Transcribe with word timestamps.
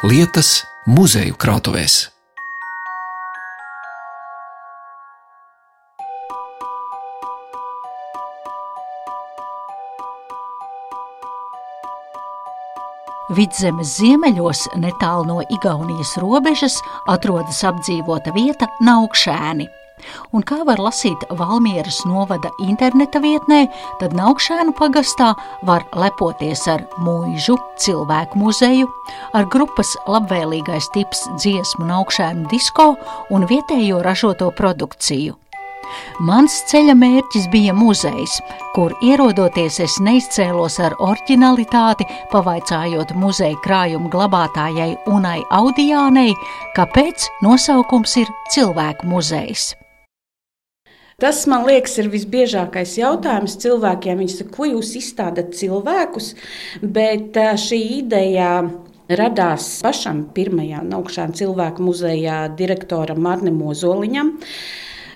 lietas 0.00 0.62
muzeju 0.88 1.34
krātuvēs. 1.36 2.06
Vidzemes 13.36 13.92
ziemeļos, 14.00 14.64
netālu 14.80 15.28
no 15.28 15.36
Igaunijas 15.52 16.16
robežas, 16.18 16.80
atrodas 17.06 17.60
apdzīvota 17.68 18.32
vieta 18.34 18.66
Naukšēni. 18.80 19.68
Un 20.36 20.44
kā 20.46 20.60
var 20.68 20.80
lasīt 20.82 21.26
Valmieras 21.38 22.02
novada 22.08 22.52
interneta 22.64 23.22
vietnē, 23.22 23.64
tad 24.00 24.14
Naukšēnu 24.16 24.74
pagastā 24.78 25.32
var 25.66 25.86
lepoties 25.96 26.66
ar 26.70 26.86
mūžu, 27.02 27.58
cilvēku 27.80 28.40
muzeju, 28.40 28.88
ar 29.34 29.48
grupas 29.50 29.96
labvēlīgais 30.08 30.90
tips 30.94 31.26
dziesmu 31.36 31.88
Naukšēnu 31.90 32.48
disko 32.52 32.94
un 33.30 33.46
vietējo 33.50 34.02
ražoto 34.06 34.50
produkciju. 34.56 35.36
Mans 36.28 36.54
ceļa 36.70 36.94
mērķis 36.98 37.48
bija 37.52 37.74
muzejs, 37.76 38.36
kur 38.76 38.94
ierodoties 39.06 39.80
es 39.86 39.96
neizcēlos 40.04 40.78
ar 40.84 40.96
originalitāti, 41.02 42.06
pavaicājot 42.32 43.14
muzeja 43.18 43.58
krājuma 43.64 44.12
glabātājai 44.12 44.92
Unai 45.10 45.40
Audijānei, 45.60 46.36
kāpēc 46.78 47.30
nosaukums 47.46 48.18
ir 48.22 48.32
cilvēku 48.54 49.10
muzejs. 49.10 49.70
Tas, 51.20 51.42
man 51.50 51.66
liekas, 51.68 51.98
ir 52.00 52.08
visbiežākais 52.12 52.94
jautājums 52.96 53.58
cilvēkiem. 53.60 54.22
Viņi 54.22 54.36
saka, 54.38 54.52
ko 54.54 54.68
jūs 54.70 54.94
izstādat 54.96 55.52
cilvēkus, 55.58 56.32
bet 56.80 57.36
šī 57.60 57.80
ideja 57.98 58.54
radās 59.20 59.66
pašam 59.84 60.22
pirmajā 60.34 60.80
augšām 60.96 61.34
cilvēku 61.36 61.84
muzejā 61.84 62.44
direktoram 62.56 63.20
Marnam 63.24 63.60
Ozoliņam. 63.68 64.32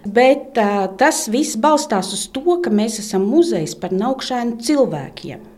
Bet 0.05 0.59
uh, 0.61 0.85
tas 1.01 1.25
viss 1.33 1.57
balstās 1.57 2.13
uz 2.13 2.27
to, 2.35 2.59
ka 2.61 2.69
mēs 2.69 2.99
esam 3.01 3.25
muzejs 3.31 3.73
par 3.81 3.95
augšēnu 3.95 4.59
cilvēkiem. 4.61 5.51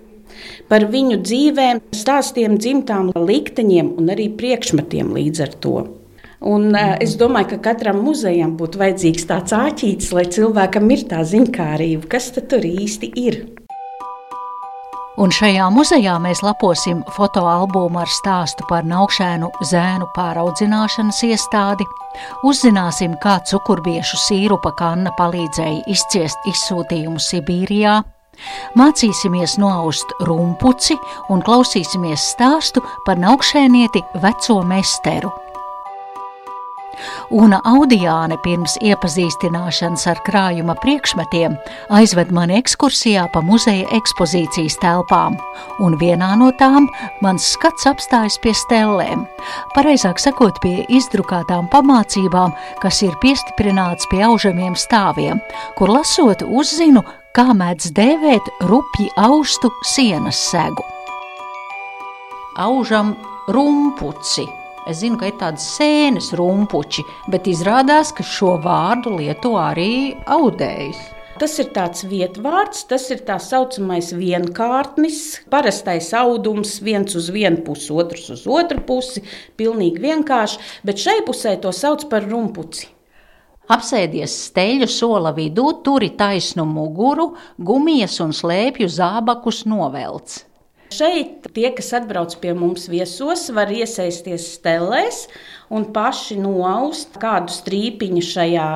Par 0.70 0.86
viņu 0.92 1.18
dzīvēm, 1.24 1.80
stāstiem, 1.96 2.54
dzimtām, 2.60 3.10
likteņiem 3.16 3.96
un 3.98 4.12
arī 4.14 4.28
priekšmetiem 4.38 5.10
līdz 5.16 5.42
ar 5.48 5.56
to. 5.64 5.76
Un, 6.40 6.68
uh, 6.74 6.96
es 7.00 7.16
domāju, 7.16 7.54
ka 7.54 7.70
katram 7.70 8.02
muzejam 8.04 8.56
būtu 8.60 8.80
vajadzīgs 8.82 9.28
tāds 9.28 9.56
āķītis, 9.56 10.12
lai 10.12 10.26
cilvēkam 10.28 10.90
ir 10.92 11.06
tā 11.08 11.22
ziņkārība, 11.24 12.10
kas 12.12 12.32
tur 12.36 12.66
īsti 12.66 13.12
ir. 13.16 13.40
Un 15.16 15.30
šajā 15.32 15.70
muzejā 15.72 16.18
mēs 16.20 16.42
laposim 16.44 16.98
fotoalbumu 17.16 18.02
ar 18.02 18.10
stāstu 18.12 18.66
par 18.68 18.84
naukšēnu 18.84 19.48
zēnu 19.64 20.10
pāraudzināšanas 20.12 21.22
iestādi, 21.24 21.86
uzzināsim, 22.44 23.14
kā 23.22 23.38
cukurbiešu 23.48 24.20
sīrupa 24.26 24.74
kanna 24.76 25.14
palīdzēja 25.16 25.86
izciest 25.88 26.50
izsūtījumu 26.52 27.16
Sibīrijā, 27.16 27.96
mācīsimies 28.76 29.56
noaust 29.62 30.12
rumpuci 30.28 30.98
un 31.32 31.40
klausīsimies 31.48 32.28
stāstu 32.34 32.84
par 33.08 33.16
naukšēnieti 33.16 34.04
veco 34.20 34.60
mesteru. 34.68 35.32
Una 37.34 37.58
Audijāne 37.66 38.38
pirms 38.44 38.76
iepazīstināšanas 38.84 40.06
ar 40.10 40.20
krājuma 40.26 40.76
priekšmetiem 40.82 41.56
aizved 41.98 42.32
mani 42.34 42.56
ekskursijā 42.60 43.26
pa 43.34 43.42
muzeja 43.44 43.86
ekspozīcijas 43.96 44.78
telpām, 44.82 45.36
un 45.82 45.96
vienā 46.00 46.32
no 46.40 46.52
tām 46.60 46.88
mans 47.24 47.46
skats 47.56 47.88
apstājas 47.90 48.38
pie 48.42 48.54
stellēm, 48.56 49.26
pareizāk 49.74 50.22
sakot, 50.22 50.60
pie 50.62 50.84
izdrukātām 50.88 51.70
pamācībām, 51.72 52.54
kas 52.82 53.02
ir 53.06 53.16
piestiprināts 53.22 54.08
pie 54.10 54.22
aužamiem 54.26 54.76
stāviem, 54.78 55.40
kur 55.78 55.92
lasot 55.92 56.44
uzzinu, 56.46 57.04
kā 57.36 57.50
mēdz 57.52 57.90
dēvēt 57.96 58.52
rupji 58.70 59.10
austu 59.20 59.72
sienas 59.84 60.38
segu. 60.50 60.84
Aužam 62.56 63.12
rumpuci 63.52 64.46
Es 64.86 65.00
zinu, 65.02 65.18
ka 65.18 65.26
ir 65.26 65.34
tādas 65.40 65.64
sēnes 65.74 66.28
rumpuči, 66.38 67.02
bet 67.32 67.48
izrādās, 67.50 68.12
ka 68.14 68.22
šo 68.22 68.52
vārdu 68.62 69.16
lieto 69.18 69.56
arī 69.58 70.14
audējs. 70.30 71.00
Tas 71.36 71.58
ir 71.60 71.72
tāds 71.74 72.04
vietvārds, 72.08 72.86
tas 72.88 73.10
ir 73.10 73.24
tā 73.26 73.34
saucamais 73.42 74.12
vienkārtnis, 74.16 75.18
parastais 75.52 76.12
audums, 76.16 76.78
viens 76.86 77.18
uz 77.18 77.32
vienu 77.34 77.60
pusi, 77.66 77.90
otrs 77.92 78.30
uz 78.32 78.46
otru 78.48 78.80
pusi. 78.86 79.24
Pilnīgi 79.58 80.00
vienkārši, 80.06 80.62
bet 80.86 81.02
šai 81.02 81.18
pusē 81.26 81.58
to 81.60 81.74
sauc 81.76 82.06
par 82.08 82.24
rumpuci. 82.30 82.88
Apsēdies 83.66 84.38
steļu 84.46 84.86
sola 84.86 85.34
vidū, 85.34 85.66
turi 85.84 86.12
taisnu 86.14 86.64
muguru, 86.70 87.32
gumijas 87.58 88.20
un 88.22 88.30
slēpju 88.30 88.86
zābakus 88.86 89.64
novelc. 89.66 90.38
Šeit 90.94 91.48
tie, 91.50 91.66
kas 91.74 91.88
atbrauc 91.98 92.36
pie 92.38 92.52
mums 92.54 92.84
viesos, 92.86 93.48
var 93.50 93.72
iesaisties 93.74 94.44
stelēs 94.54 95.24
un 95.74 95.88
paši 95.94 96.36
noaust 96.38 97.18
kādu 97.18 97.50
strīpiņu 97.50 98.22
šajā 98.22 98.68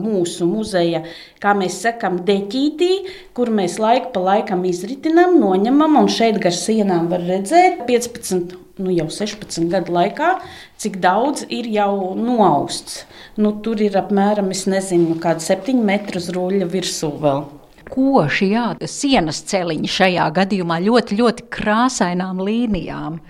mūsu 0.00 0.48
muzeja, 0.48 1.02
kā 1.42 1.52
mēs 1.58 1.82
sakām, 1.84 2.22
deķītī, 2.24 2.90
kur 3.36 3.52
mēs 3.52 3.76
laiku 3.82 4.14
pa 4.14 4.24
laikam 4.30 4.64
izritinām, 4.70 5.36
noņemam, 5.42 6.00
un 6.00 6.08
šeit 6.08 6.40
gar 6.40 6.56
sienām 6.56 7.12
var 7.12 7.28
redzēt 7.28 7.84
15, 7.90 8.56
nu 8.80 8.96
jau 8.96 9.10
16 9.12 9.68
gadu 9.68 9.98
laikā, 10.00 10.32
cik 10.80 10.96
daudz 11.04 11.44
ir 11.52 11.68
jau 11.68 12.16
noausts. 12.16 13.04
Nu, 13.36 13.52
tur 13.60 13.84
ir 13.84 14.00
apmēram, 14.00 14.48
es 14.56 14.64
nezinu, 14.64 15.20
kāda 15.20 15.44
7 15.44 15.84
metru 15.84 16.24
ruļļa 16.24 16.72
virsū 16.72 17.16
vēl 17.20 17.59
koši, 17.90 18.50
jā, 18.54 18.66
sienas 18.88 19.42
celiņi 19.50 19.90
šajā 19.90 20.26
gadījumā 20.40 20.80
ļoti, 20.86 21.18
ļoti 21.20 21.48
krāsainām 21.56 22.42
līnijām. 22.46 23.20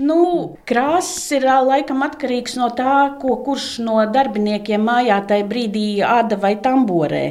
Nu, 0.00 0.56
krāsas 0.64 1.26
ir 1.36 1.44
laikam 1.44 2.00
atkarīgs 2.06 2.54
no 2.56 2.70
tā, 2.72 3.18
ko 3.20 3.34
kurš 3.44 3.82
no 3.84 3.98
darbiniekiem 4.08 4.80
mājā 4.88 5.18
tajā 5.28 5.44
brīdī 5.50 5.82
āda 6.06 6.38
vai 6.40 6.54
tamborē. 6.64 7.24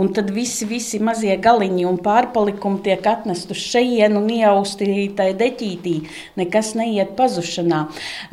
Un 0.00 0.08
tad 0.16 0.30
visi, 0.32 0.64
visi 0.70 1.02
mazie 1.04 1.36
galiņi 1.44 1.84
un 1.84 1.98
pārpalikumi 2.00 2.80
tiek 2.86 3.04
atnesti 3.12 3.52
uz 3.52 3.60
šejienu 3.74 4.22
un 4.22 4.30
iausti 4.38 4.88
tajā 5.18 5.36
deķītī. 5.42 5.94
Nekas 6.40 6.72
neiet 6.80 7.12
pazušanā. 7.18 7.82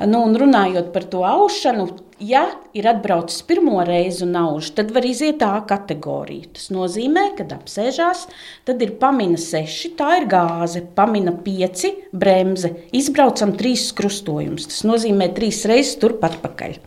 Nu, 0.08 0.24
un 0.24 0.40
runājot 0.40 0.94
par 0.96 1.10
to 1.12 1.26
aušanu, 1.28 1.90
Ja 2.20 2.46
ir 2.72 2.86
atbraucis 2.88 3.42
pirmo 3.44 3.82
reizi 3.84 4.22
un 4.24 4.38
auž, 4.40 4.70
tad 4.78 4.94
var 4.96 5.04
iziet 5.04 5.42
tā 5.42 5.50
kategorija. 5.68 6.48
Tas 6.56 6.70
nozīmē, 6.72 7.26
ka 7.36 7.44
apsēžās, 7.58 8.22
tad 8.64 8.84
ir 8.86 8.94
pamina 9.02 9.36
seši, 9.36 9.92
tā 10.00 10.22
ir 10.22 10.28
gāze, 10.32 10.80
pamina 10.96 11.34
pieci, 11.36 11.92
bremze, 12.16 12.72
izbraucam 12.96 13.52
trīs 13.60 13.90
krustojumus. 13.98 14.70
Tas 14.72 14.86
nozīmē 14.88 15.28
trīs 15.36 15.66
reizes 15.68 16.00
turpat 16.00 16.40
pakaļ. 16.46 16.78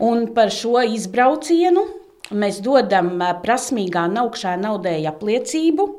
Un 0.00 0.30
par 0.32 0.48
šo 0.54 0.80
izbraucienu 0.96 1.84
mēs 2.32 2.62
dodam 2.64 3.18
prasmīgā 3.44 4.06
naukšā 4.16 4.56
naudēja 4.64 5.12
apliecību, 5.12 5.90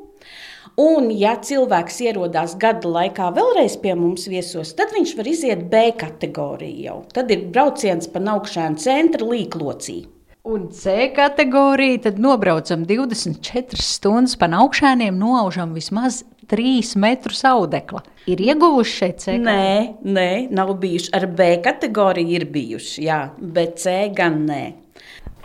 Un, 0.76 1.08
ja 1.08 1.38
cilvēks 1.40 2.02
ierodās 2.04 2.52
gada 2.60 2.90
laikā 2.92 3.30
vēlreiz 3.32 3.78
pie 3.80 3.94
mums 3.96 4.26
viesos, 4.28 4.74
tad 4.76 4.92
viņš 4.92 5.14
var 5.16 5.30
iziet 5.30 5.62
B 5.72 5.86
kategoriju 5.96 6.82
jau. 6.84 6.98
Tad 7.16 7.32
ir 7.32 7.46
brauciens 7.48 8.10
pa 8.12 8.20
augšānu 8.34 8.76
centra 8.82 9.24
līklocī. 9.24 10.02
Un 10.46 10.68
C 10.70 11.08
kategorija, 11.16 12.04
tad 12.04 12.20
nobraucam 12.22 12.84
24 12.86 13.80
stundas 13.82 14.36
pa 14.36 14.46
augšām, 14.60 15.00
noaužam 15.16 15.72
vismaz 15.74 16.20
3 16.46 16.92
metrus 17.00 17.40
audekla. 17.48 18.04
Ir 18.28 18.44
ieguvuši 18.44 18.98
šeit 19.00 19.24
C? 19.24 19.40
Nē, 19.40 19.96
nē, 20.04 20.30
nav 20.54 20.76
bijuši. 20.82 21.10
Ar 21.16 21.26
B 21.26 21.54
kategoriju 21.64 22.36
ir 22.36 22.50
bijuši, 22.52 23.06
jā, 23.08 23.22
bet 23.40 23.80
C 23.80 23.96
gan 24.14 24.44
nē. 24.46 24.64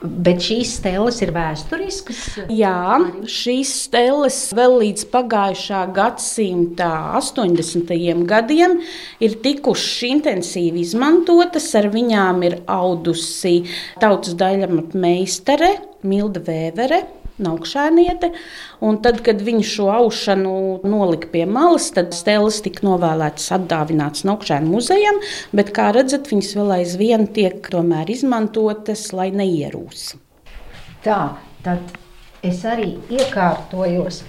Bet 0.02 0.42
šīs 0.42 0.72
stēles 0.80 1.20
ir 1.22 1.30
vēsturiskas? 1.36 2.22
Jā, 2.50 2.98
šīs 3.30 3.74
stēles 3.84 4.40
vēl 4.58 4.80
līdz 4.82 5.06
pagājušā 5.14 5.84
gadsimta 5.94 6.90
80. 7.20 7.94
gadiem 8.26 8.80
ir 9.22 9.38
tikušas 9.46 10.02
intensīvi 10.10 10.82
izmantotas. 10.88 11.70
Ar 11.78 11.92
viņām 11.94 12.42
ir 12.50 12.60
audusi 12.66 13.60
tautas 14.02 14.34
daļamata 14.42 14.98
meistare 15.06 15.76
Milda 16.02 16.42
Vēvere 16.50 17.04
naukšēniete. 17.46 18.32
Un 18.86 19.00
tad, 19.06 19.22
kad 19.26 19.42
viņi 19.46 19.66
šo 19.68 19.90
aušanu 19.94 20.56
nolika 20.88 21.32
pie 21.34 21.46
malas, 21.50 21.90
tad 21.96 22.16
stēles 22.18 22.62
tika 22.66 22.86
novēlētas 22.88 23.52
atdāvinātas 23.58 24.26
naukšēnu 24.30 24.74
muzejam, 24.74 25.22
bet, 25.56 25.74
kā 25.76 25.92
redzat, 25.96 26.30
viņas 26.32 26.54
vēl 26.60 26.76
aizvien 26.82 27.28
tiek 27.36 27.72
tomēr 27.74 28.12
izmantotas, 28.14 29.10
lai 29.16 29.32
neierūs. 29.36 30.12
Tā, 31.06 31.24
tad 31.66 31.98
es 32.46 32.62
arī 32.68 32.94
iekārtojos 33.10 34.24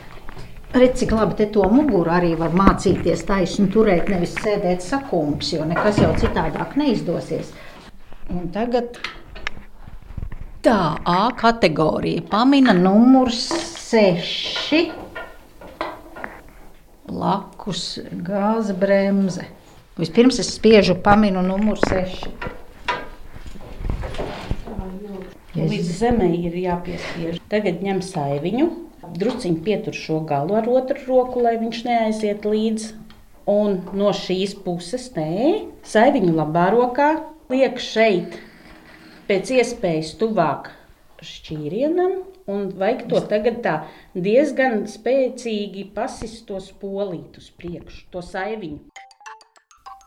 Redz, 0.73 1.03
cik 1.03 1.11
labi 1.13 1.35
te 1.37 1.47
to 1.53 1.67
muguru 1.69 2.09
arī 2.17 2.31
var 2.41 2.55
mācīties 2.57 3.27
taisnu 3.29 3.67
turēt, 3.75 4.07
nevis 4.09 4.33
sēdēt 4.39 4.81
sakums, 4.81 5.51
jo 5.53 5.67
nekas 5.69 5.99
jau 6.01 6.15
citādāk 6.17 6.79
neizdosies. 6.81 7.51
Un 8.33 8.47
tagad 8.55 8.97
tā 10.63 10.97
A 11.05 11.31
kategorija 11.35 12.23
pamina 12.31 12.73
numurs 12.73 13.49
6. 13.91 14.93
Blakus 17.09 17.99
gāza 18.23 18.75
bremze. 18.79 19.49
Vispirms 19.99 20.39
es 20.39 20.53
spiežu 20.55 20.95
paminu 21.03 21.43
numuru 21.43 21.83
6. 21.91 22.29
Līdz 25.59 25.91
zemē 25.99 26.31
ir 26.39 26.55
jāpiespiež. 26.63 27.43
Tagad 27.51 27.83
ņem 27.85 27.99
saiviņu, 28.07 28.71
drusciņi 29.19 29.61
pietur 29.67 29.99
šo 29.99 30.21
galu 30.31 30.57
ar 30.61 30.71
otru 30.71 31.03
roku, 31.09 31.43
lai 31.43 31.59
viņš 31.61 31.83
neaiziet 31.89 32.47
līdzi. 32.49 32.95
Un 33.51 33.81
no 33.99 34.15
šīs 34.15 34.55
puses, 34.63 35.11
nē, 35.19 35.67
saiviņu 35.83 36.33
labā 36.39 36.71
rokā 36.73 37.11
liek 37.51 37.83
šeit 37.83 38.39
pēc 39.33 39.55
iespējas 39.57 40.13
tuvāk 40.21 40.69
šķīrienam. 41.25 42.21
Un 42.53 42.67
vajag 42.75 43.05
to 43.09 43.21
tagad 43.31 43.61
tā 43.63 43.75
diezgan 44.19 44.83
spēcīgi 44.91 45.87
pasist 45.95 46.43
tos 46.49 46.73
polītus 46.83 47.53
priekšu, 47.55 48.09
to 48.13 48.21
saiviņu. 48.27 48.91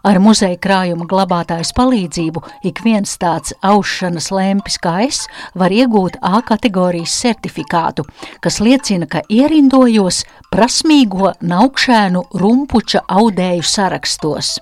Ar 0.06 0.20
muzeja 0.22 0.60
krājuma 0.62 1.08
glabātājas 1.10 1.72
palīdzību 1.74 2.44
ik 2.70 2.84
viens 2.86 3.16
tāds 3.18 3.56
aušanas 3.66 4.28
lēmpis 4.36 4.78
kā 4.84 5.00
es 5.08 5.24
var 5.58 5.74
iegūt 5.74 6.20
A 6.22 6.44
kategorijas 6.46 7.16
certifikātu, 7.24 8.06
kas 8.44 8.60
liecina, 8.62 9.08
ka 9.10 9.24
ierindojos 9.32 10.22
prasmīgo 10.54 11.34
naukšēnu 11.42 12.28
rumpuča 12.38 13.08
audēju 13.08 13.66
sarakstos. 13.66 14.60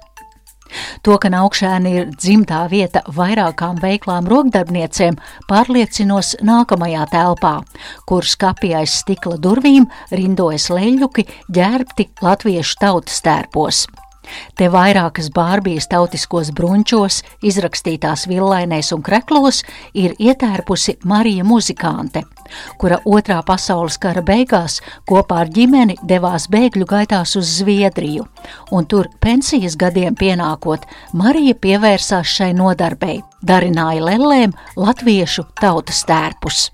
To, 1.04 1.18
ka 1.18 1.32
Naukšēna 1.34 1.94
ir 1.94 2.14
dzimtā 2.14 2.64
vieta 2.72 3.04
vairākām 3.08 3.82
veiklām 3.84 4.30
rokdarbniecēm, 4.32 5.20
pārliecinos 5.50 6.36
nākamajā 6.44 7.08
telpā, 7.14 7.56
kur 8.10 8.28
skapī 8.28 8.74
aiz 8.78 9.00
stikla 9.04 9.40
durvīm 9.42 9.90
rindojas 10.12 10.70
leļļuki 10.74 11.28
ģērbti 11.54 12.10
latviešu 12.24 12.82
tautas 12.84 13.22
tērpos. 13.26 13.86
Te 14.58 14.70
vairākas 14.72 15.30
bārbijas 15.34 15.90
tautiskos 15.92 16.52
brunčos, 16.56 17.22
izrakstītās 17.44 18.28
villainēs 18.30 18.94
un 18.96 19.04
kreklos 19.04 19.64
ir 19.94 20.16
ietērpusi 20.20 20.98
Marija 21.10 21.44
muzikante, 21.48 22.24
kura 22.80 23.00
otrā 23.06 23.42
pasaules 23.46 23.98
kara 24.02 24.24
beigās 24.26 24.80
kopā 25.10 25.42
ar 25.44 25.52
ģimeni 25.54 25.98
devās 26.08 26.48
bēgļu 26.54 26.88
gaitās 26.90 27.36
uz 27.40 27.52
Zviedriju, 27.60 28.28
un 28.72 28.88
tur 28.88 29.10
pensijas 29.24 29.76
gadiem 29.80 30.16
pienākot, 30.20 30.88
Marija 31.14 31.58
pievērsās 31.60 32.38
šai 32.38 32.54
nodarbei, 32.58 33.20
darināja 33.44 34.08
lellēm 34.12 34.56
latviešu 34.80 35.48
tautas 35.60 36.04
tērpus. 36.08 36.70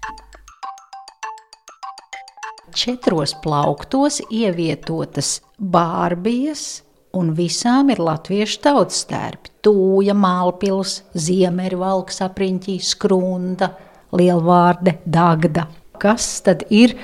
Četros 2.80 3.34
plauktos 3.42 4.22
ievietotas 4.30 5.40
bārbijas, 5.58 6.84
un 7.18 7.34
visām 7.38 7.90
ir 7.94 8.02
latviešu 8.04 8.62
tautas 8.64 9.04
stērpi. 9.06 9.54
Tūja, 9.66 10.16
Mālpils, 10.16 11.02
Ziemeļvalks, 11.18 12.22
apriņķī, 12.26 12.78
Skrunda, 12.86 13.74
Lielvārde, 14.16 15.00
Dagda. 15.06 15.68
Kas 16.00 16.38
tad 16.46 16.64
ir 16.72 16.96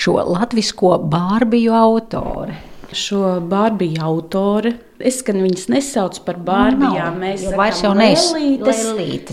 šo 0.00 0.18
latvisko 0.26 0.96
bārbiju 1.10 1.74
autore? 1.76 2.56
Šo 2.90 3.36
bārbiju 3.46 4.00
autore. 4.02 4.72
Es 4.98 5.20
gan 5.24 5.38
viņas 5.40 5.68
nesaucu 5.70 6.24
par 6.26 6.40
bārbijām. 6.44 7.14
Nav, 7.14 7.20
Mēs 7.22 7.44
vairs 7.56 7.84
jau 7.84 7.92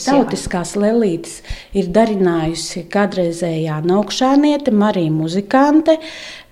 jā. 0.05 0.11
Tautiskās 0.13 0.75
lelītes 0.77 1.39
ir 1.75 1.89
darinājusi 1.95 2.85
kādreizējā 2.93 3.81
naukšāniete, 3.89 4.71
Marija 4.71 5.11
muzikante, 5.11 5.97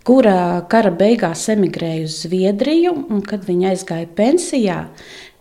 kura 0.05 0.61
kara 0.69 0.91
beigās 0.93 1.47
emigrēja 1.49 2.05
uz 2.05 2.21
Zviedriju, 2.25 2.93
un 3.09 3.23
kad 3.25 3.45
viņa 3.47 3.71
aizgāja 3.73 4.09
pensijā, 4.17 4.79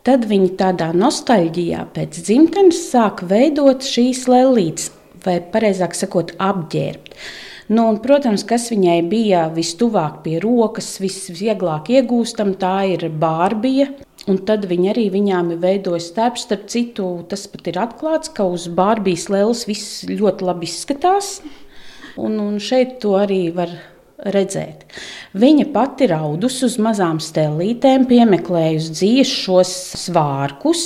tad 0.07 0.25
viņa 0.31 0.53
tādā 0.61 0.91
nostalģijā 0.97 1.87
pēc 1.95 2.21
dzimtenes 2.27 2.81
sāka 2.91 3.29
veidot 3.29 3.85
šīs 3.85 4.25
lelītes, 4.31 4.91
vai 5.25 5.41
pareizāk 5.53 5.97
sakot, 5.97 6.35
apģērbt. 6.41 7.17
Nu, 7.73 7.87
un, 7.89 7.97
protams, 8.05 8.43
kas 8.45 8.67
viņai 8.73 8.99
bija 9.09 9.47
vistuvāk 9.53 10.19
pie 10.25 10.37
rokas, 10.43 10.91
visvieglāk 11.01 11.89
iegūstam, 11.95 12.53
tā 12.61 12.83
ir 12.93 13.07
bārbija. 13.09 13.89
Un 14.29 14.41
tad 14.49 14.65
viņi 14.69 14.91
arī 14.93 15.07
viņām 15.13 15.51
ir 15.53 15.63
veidojuši 15.63 16.11
starp, 16.11 16.37
starp 16.41 16.69
citu, 16.73 17.09
tas 17.29 17.45
pat 17.53 17.69
ir 17.73 17.81
atklāts, 17.81 18.33
ka 18.33 18.45
uz 18.49 18.69
bārbijas 18.73 19.31
lēlas 19.33 19.65
viss 19.69 20.05
ļoti 20.09 20.49
labi 20.49 20.69
izskatās. 20.69 21.39
Un, 22.21 22.37
un 22.41 22.61
šeit 22.61 22.99
to 23.05 23.17
arī 23.21 23.49
var 23.57 23.73
redzēt. 24.25 24.85
Viņa 25.37 25.69
pati 25.75 26.09
raudus 26.11 26.61
uz 26.67 26.79
mazām 26.83 27.21
stelītēm, 27.23 28.07
piemeklējusi 28.11 28.93
dzīves 28.95 29.33
šos 29.45 29.73
svārkus, 30.05 30.85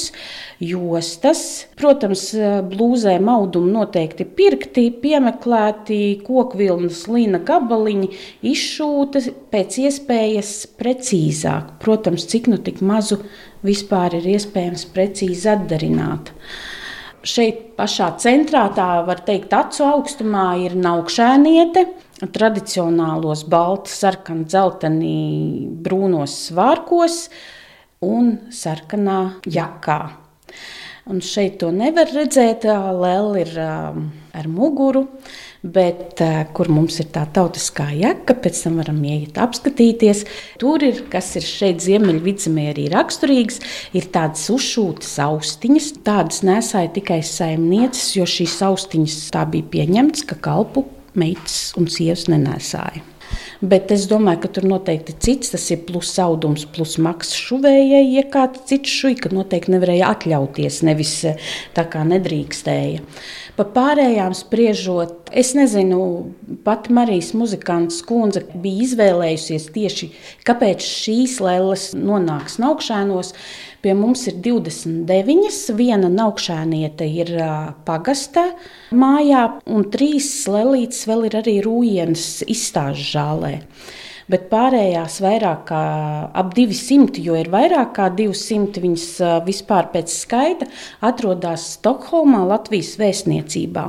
jostas. 0.63 1.43
Protams, 1.79 2.25
blūzēm 2.71 3.29
audumi 3.31 3.73
noteikti 3.77 4.27
pirkti, 4.39 4.89
piemeklēti, 5.03 6.01
kokvilnas 6.27 7.05
līna 7.11 7.43
gabaliņi, 7.47 8.11
izšūta 8.53 9.23
pēc 9.53 9.79
iespējas 9.85 10.55
precīzāk. 10.81 11.77
Protams, 11.83 12.27
cik 12.31 12.51
nu 12.51 12.59
tik 12.63 12.83
mazu 12.83 13.21
vispār 13.67 14.19
ir 14.19 14.27
iespējams 14.35 14.89
precīzi 14.95 15.53
atdarināt. 15.55 16.35
Šeit 17.29 17.75
pašā 17.79 18.13
centrā, 18.23 18.69
tā 18.75 19.03
var 19.07 19.21
teikt, 19.27 19.53
acu 19.55 19.83
augstumā 19.85 20.53
ir 20.63 20.77
naukšēniete. 20.79 21.83
Tradicionālos 22.19 23.45
balti, 23.47 23.93
sarkani, 23.95 24.43
dzelteni, 24.51 25.19
brūnos 25.85 26.33
svārkos 26.49 27.29
un 28.03 28.33
sarkanā 28.51 29.21
jakā. 29.47 30.01
Un 31.09 31.23
šeit 31.25 31.61
to 31.63 31.71
nevar 31.73 32.11
redzēt. 32.11 32.67
Lēl 32.67 33.39
ir 33.41 33.55
ar 33.59 34.51
muguru, 34.51 35.05
bet 35.63 36.19
kur 36.59 36.69
mums 36.75 36.99
ir 36.99 37.09
tā 37.15 37.23
tautiskā 37.39 37.87
jaka, 37.95 38.35
pēc 38.35 38.65
tam 38.67 38.83
varam 38.83 38.99
iet 39.07 39.39
apskatīties. 39.39 40.27
Tur 40.59 40.83
ir, 40.91 41.05
kas 41.15 41.31
ir 41.39 41.47
šeit 41.47 41.87
Ziemeļvidzemē 41.87 42.67
arī 42.75 42.91
raksturīgs, 42.93 43.63
ir 43.95 44.11
tādas 44.11 44.51
uzšūtas 44.53 45.15
austiņas. 45.31 45.95
Tādas 46.03 46.43
nesāja 46.43 46.91
tikai 46.99 47.23
saimnieces, 47.23 48.17
jo 48.19 48.27
šīs 48.27 48.59
austiņas 48.69 49.19
tā 49.39 49.47
bija 49.55 49.71
pieņemts, 49.79 50.27
ka 50.29 50.43
kalpu 50.51 50.89
meitas 51.15 51.73
un 51.79 51.89
sievas 51.93 52.27
nenesāja. 52.29 53.05
Bet 53.61 53.91
es 53.91 54.05
domāju, 54.07 54.45
ka 54.45 54.49
tur 54.55 54.67
noteikti 54.71 55.17
cits, 55.19 55.51
tas 55.51 55.65
ir 55.75 55.83
plus 55.89 56.13
audums, 56.23 56.63
plus 56.71 56.95
maksas 57.03 57.35
šuvējai, 57.43 58.05
ja 58.15 58.23
kāds 58.31 58.63
cits 58.71 58.93
šuja, 59.01 59.19
ka 59.25 59.33
noteikti 59.35 59.75
nevarēja 59.75 60.13
atļauties, 60.15 60.79
nevis 60.87 61.15
tā 61.75 61.85
kā 61.91 62.05
nedrīkstēja. 62.07 63.03
Pa 63.59 63.67
pārējām 63.75 64.37
spriežot, 64.39 65.33
es 65.35 65.51
nezinu, 65.59 65.99
pati 66.63 66.95
Marijas 66.95 67.33
muzikants 67.35 67.99
kundze 68.07 68.45
bija 68.55 68.85
izvēlējusies 68.87 69.67
tieši, 69.75 70.13
kāpēc 70.47 70.87
šīs 70.87 71.41
lēles 71.43 71.91
nonāks 71.99 72.61
naukšēnos. 72.63 73.35
Pie 73.79 73.93
mums 73.95 74.25
ir 74.27 74.41
29, 74.43 75.69
viena 75.79 76.09
naukšēniete 76.11 77.07
ir 77.07 77.29
pagasta 77.87 78.49
mājā, 78.91 79.45
un 79.71 79.87
trīs 79.93 80.33
lelītes 80.51 81.05
vēl 81.07 81.29
ir 81.29 81.37
arī 81.39 81.55
rūjienas 81.63 82.43
izstāžu 82.51 83.07
žālē. 83.13 83.53
Bet 84.29 84.51
pārējās 84.51 85.23
vairāk 85.25 85.63
kā 85.71 85.83
ap 86.37 86.51
200, 86.57 87.23
jo 87.25 87.37
ir 87.39 87.49
vairāk 87.49 87.95
kā 87.97 88.11
200, 88.13 88.83
viņas 88.85 89.07
vispār 89.47 89.89
pēc 89.95 90.13
skaita 90.13 90.69
atrodas 91.09 91.65
Stokholmā, 91.79 92.43
Latvijas 92.51 92.93
vēstniecībā. 93.01 93.87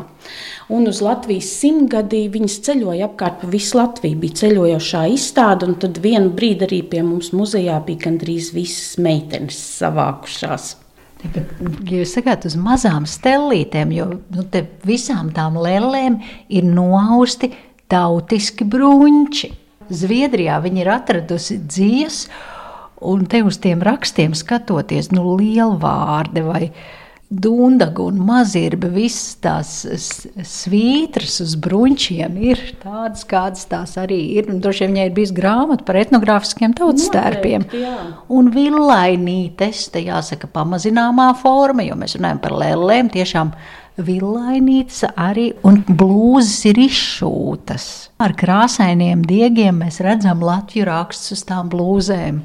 Un 0.71 0.87
uz 0.87 1.03
Latvijas 1.03 1.51
simtgadī 1.59 2.23
viņas 2.31 2.59
ceļoja 2.69 3.09
apkārt 3.09 3.43
pa 3.43 3.51
visu 3.51 3.81
Latviju. 3.81 4.21
Bija 4.23 4.39
ceļojošā 4.45 5.05
izstāde, 5.11 5.67
un 5.67 5.75
tad 5.83 5.99
vienu 6.03 6.31
brīdi 6.31 6.69
arī 6.69 6.83
pie 6.87 7.03
mums 7.03 7.33
muzejā 7.35 7.81
bija 7.83 8.07
gandrīz 8.07 8.53
visas 8.55 8.95
meitenes 9.01 9.59
savākušās. 9.81 10.75
Bet, 11.19 11.51
ja 11.83 11.99
jūs 11.99 12.15
sakāt, 12.15 12.47
uz 12.47 12.55
mazām 12.55 13.03
stellītēm, 13.09 13.91
jo 13.91 14.05
nu, 14.31 14.45
visām 14.87 15.33
tām 15.35 15.59
lēlēm 15.59 16.21
ir 16.47 16.63
noausti 16.63 17.51
tautiski 17.91 18.63
bruņķi. 18.63 19.57
Zviedrijā 19.89 20.59
viņi 20.63 20.83
ir 20.83 20.93
atradusi 20.93 21.59
dziesmu, 21.65 22.47
un 23.09 23.27
te 23.31 23.43
uz 23.47 23.59
tiem 23.63 23.83
rakstiem 23.85 24.33
skatoties, 24.35 25.11
nu, 25.15 25.23
liela 25.39 25.77
vārde 25.79 26.43
vai 26.43 26.63
dundaga 27.29 28.01
un 28.09 28.17
mazirba, 28.25 28.89
visas 28.89 29.35
tās 29.37 29.71
svītras 30.49 31.35
uz 31.43 31.53
bruņķiem 31.61 32.37
ir 32.41 32.63
tādas, 32.81 33.21
kādas 33.29 33.67
tās 33.69 33.93
arī 34.01 34.17
ir. 34.39 34.49
Un 34.49 34.63
droši 34.63 34.87
vien 34.87 34.95
viņai 34.95 35.05
ir 35.11 35.13
bijis 35.19 35.33
grāmata 35.37 35.85
par 35.85 35.99
etnogrāfiskiem 36.01 36.73
tautstērpiem. 36.79 37.67
Un 38.33 38.49
villainītes, 38.55 39.85
te 39.93 40.01
jāsaka 40.07 40.49
pamazināmā 40.49 41.29
forma, 41.37 41.85
jo 41.85 41.99
mēs 42.01 42.17
runājam 42.17 42.41
par 42.41 42.57
lēlēm, 42.63 43.13
tiešām 43.13 43.53
villainītes 44.05 45.03
arī 45.15 45.51
un 45.67 45.81
blūzes 45.87 46.65
ir 46.71 46.79
izšūtas. 46.85 47.89
Ar 48.23 48.35
krāsainiem 48.39 49.25
diegiem 49.27 49.83
mēs 49.83 49.99
redzam 50.05 50.43
Latviju 50.45 50.87
rakstus 50.89 51.37
uz 51.37 51.45
tām 51.49 51.69
blūzēm. 51.71 52.41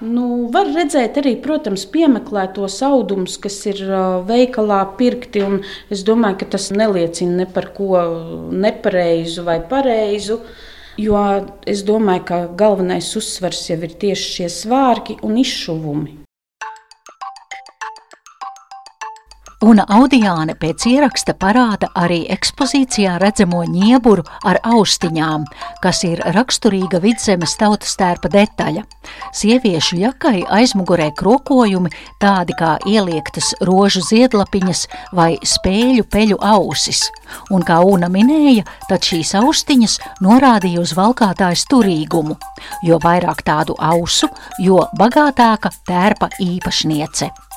Nu, 0.00 0.48
var 0.48 0.70
redzēt 0.72 1.18
arī, 1.20 1.34
protams, 1.44 1.82
piemeklētos 1.92 2.78
audumus, 2.86 3.36
kas 3.42 3.58
ir 3.68 3.82
veikalā 4.24 4.80
pirkti. 4.96 5.42
Es 5.92 6.06
domāju, 6.08 6.38
ka 6.40 6.48
tas 6.56 6.70
neliecina 6.72 7.42
ne 7.42 7.46
par 7.48 7.68
ko 7.76 8.00
nepareizu 8.48 9.44
vai 9.44 9.58
pareizu. 9.60 10.40
Jo 11.00 11.20
es 11.68 11.84
domāju, 11.84 12.24
ka 12.32 12.40
galvenais 12.56 13.12
uzsvers 13.16 13.60
jau 13.68 13.78
ir 13.84 13.92
tieši 14.00 14.34
šie 14.38 14.50
svārki 14.56 15.20
un 15.24 15.36
izšuvumi. 15.44 16.19
Un 19.64 19.80
Audiāne 19.84 20.54
pēc 20.56 20.86
ieraksta 20.88 21.34
parāda 21.36 21.90
arī 21.98 22.22
ekspozīcijā 22.32 23.18
redzamo 23.20 23.60
ņieburu 23.68 24.24
ar 24.48 24.60
austiņām, 24.64 25.44
kas 25.84 26.02
ir 26.08 26.22
raksturīga 26.36 27.00
vidzemes 27.02 27.56
tautas 27.60 27.92
tērpa 28.00 28.30
detaļa. 28.32 28.86
Sieviešu 29.36 30.00
jakai 30.00 30.40
aizmugurē 30.58 31.10
krokojumi 31.16 31.92
tādi 32.22 32.56
kā 32.56 32.76
ieliektas 32.88 33.52
rožu 33.68 34.02
ziedlapiņas 34.06 34.86
vai 35.16 35.34
spēļu 35.44 36.06
peļu 36.08 36.40
ausis, 36.40 37.06
un 37.52 37.64
kā 37.66 37.80
Una 37.90 38.08
minēja, 38.12 38.64
tad 38.88 39.04
šīs 39.04 39.34
austiņas 39.40 39.98
norādīja 40.24 40.80
uz 40.84 40.94
valkātājas 40.96 41.66
turīgumu, 41.70 42.38
jo 42.86 43.00
vairāk 43.02 43.44
tādu 43.44 43.76
ausu, 43.76 44.30
jo 44.62 44.84
bagātāka 44.98 45.72
tērpa 45.88 46.30
īpašniece. 46.40 47.49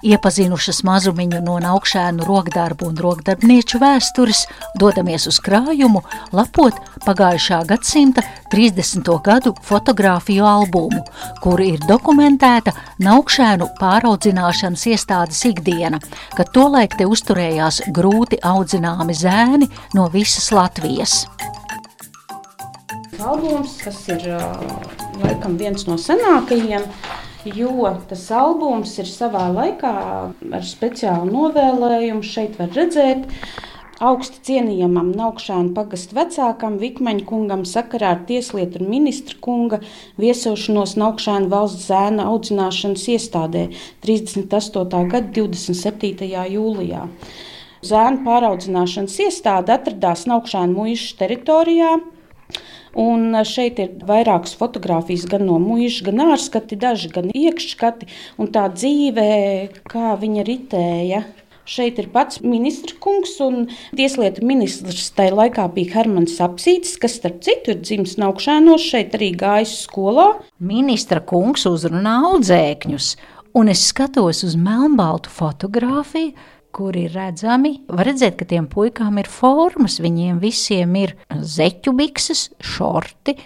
Iepazinušas 0.00 0.80
mazumiņu 0.88 1.42
no 1.44 1.58
augšēnu 1.74 2.24
rokdarbu 2.24 2.86
un 2.88 3.00
rokdarbnieču 3.04 3.80
vēstures, 3.82 4.46
dodamies 4.80 5.26
uz 5.28 5.36
krājumu, 5.44 6.00
lapot 6.32 6.78
pagājušā 7.04 7.58
gadsimta 7.68 8.24
30. 8.54 9.10
gadu 9.20 9.52
fotografiju 9.66 10.48
albumu, 10.48 11.02
kur 11.44 11.60
ir 11.60 11.84
dokumentēta 11.84 12.72
augšēnu 13.12 13.68
pāraudzināšanas 13.76 14.86
iestādes 14.88 15.44
ikdiena, 15.52 16.00
kad 16.32 16.48
tolaik 16.56 16.96
te 16.96 17.04
uzturējās 17.04 17.82
grūti 17.92 18.40
audzināmi 18.40 19.12
zēni 19.12 19.68
no 19.92 20.08
visas 20.08 20.48
Latvijas. 20.48 21.26
Albums, 23.20 23.76
kas 23.84 24.06
ir 24.08 24.30
laikam 25.20 25.60
viens 25.60 25.84
no 25.84 26.00
senākajiem, 26.00 26.88
jo 27.44 27.90
tas 28.08 28.26
albums 28.34 28.96
ir 29.00 29.08
savā 29.08 29.48
laikā 29.54 29.96
ar 30.58 30.64
speciālu 30.66 31.30
novēlējumu. 31.30 32.22
Šeit 32.26 32.58
var 32.60 32.70
redzēt, 32.76 33.26
augsti 34.00 34.42
cienījamam 34.48 35.12
Naukšānu 35.16 35.74
pagastu 35.76 36.16
vecākam 36.18 36.78
Vikmaņa 36.80 37.26
kungam 37.28 37.64
sakarā 37.68 38.14
ar 38.16 38.24
Tieslietu 38.28 38.82
un 38.82 38.90
ministra 38.92 39.36
kunga 39.40 39.80
viesošanos 40.20 40.96
Naukšānu 41.00 41.50
valsts 41.52 41.88
zēna 41.90 42.28
audzināšanas 42.30 43.06
iestādē 43.16 43.68
38. 44.04 45.04
gada 45.12 45.28
27. 45.40 46.32
jūlijā. 46.54 47.06
Zēna 47.80 48.20
pāraudzināšanas 48.26 49.14
iestāde 49.24 49.72
atradās 49.72 50.26
Naukšānu 50.28 50.76
muīšu 50.76 51.14
teritorijā, 51.16 51.94
Un 52.98 53.36
šeit 53.46 53.78
ir 53.78 53.92
vairākas 54.06 54.56
fotogrāfijas 54.58 55.28
gan 55.30 55.44
no 55.46 55.60
mūža, 55.62 56.08
gan 56.08 56.24
ārskati, 56.30 56.78
daži 56.80 57.10
gan 57.14 57.30
iekšskati 57.30 58.08
un 58.40 58.50
tā 58.50 58.66
dzīve, 58.74 59.28
kā 59.90 60.16
viņa 60.18 60.46
ritēja. 60.48 61.22
Šeit 61.70 62.00
ir 62.02 62.08
pats 62.10 62.40
ministra 62.42 62.96
kungs 62.98 63.36
un 63.44 63.68
tieslietu 63.94 64.42
ministrs. 64.42 65.12
Tajā 65.14 65.36
laikā 65.38 65.68
bija 65.70 66.00
Hermans 66.00 66.40
Apsītis, 66.42 66.96
kas, 66.98 67.14
starp 67.20 67.44
citu, 67.46 67.76
ir 67.76 67.84
dzimis 67.84 68.16
Naukšēnos, 68.18 68.88
šeit 68.90 69.14
arī 69.14 69.30
gājis 69.38 69.76
skolā. 69.84 70.32
Ministra 70.58 71.22
kungs 71.22 71.68
uzrunā 71.70 72.16
audzēkņus, 72.32 73.12
un 73.54 73.70
es 73.70 73.84
skatos 73.92 74.42
uz 74.48 74.56
melnbaltu 74.58 75.30
fotografiju, 75.30 76.34
kur 76.74 76.96
ir 76.96 77.12
redzami, 77.14 77.74
var 77.90 78.08
redzēt, 78.08 78.36
ka 78.40 78.46
tiem 78.48 78.68
puikām 78.70 79.18
ir 79.20 79.28
formas. 79.30 79.98
Viņiem 80.02 80.40
visiem 80.42 80.94
ir 81.00 81.14
zeķu 81.30 81.94
bikses, 81.98 82.48
šorti 82.60 83.36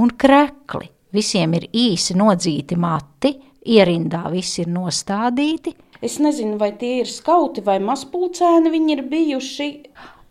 un 0.00 0.12
krekli. 0.16 0.90
Visiem 1.14 1.56
ir 1.58 1.66
īsi 1.74 2.14
nodzīti 2.18 2.78
mati, 2.78 3.34
ierindā 3.66 4.28
visi 4.30 4.62
ir 4.62 4.70
nostādīti. 4.70 5.74
Es 6.00 6.16
nezinu, 6.22 6.56
vai 6.60 6.70
tie 6.80 7.00
ir 7.02 7.10
skauti 7.10 7.64
vai 7.64 7.80
mazpulcēni 7.84 8.72
viņi 8.72 8.94
ir 8.94 9.02
bijuši. 9.10 9.70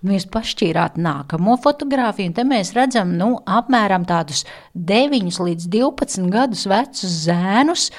Mēs 0.09 0.29
pašķīrām 0.31 0.95
nākamo 1.03 1.57
fotografiju, 1.59 2.31
un 2.31 2.36
te 2.38 2.45
mēs 2.48 2.71
redzam 2.77 3.12
nu, 3.19 3.33
apmēram 3.43 4.05
tādus 4.07 4.45
9 4.74 5.41
līdz 5.43 5.67
12 5.67 6.29
gadus 6.31 6.63
vecus 6.71 7.17
zēnus, 7.25 7.89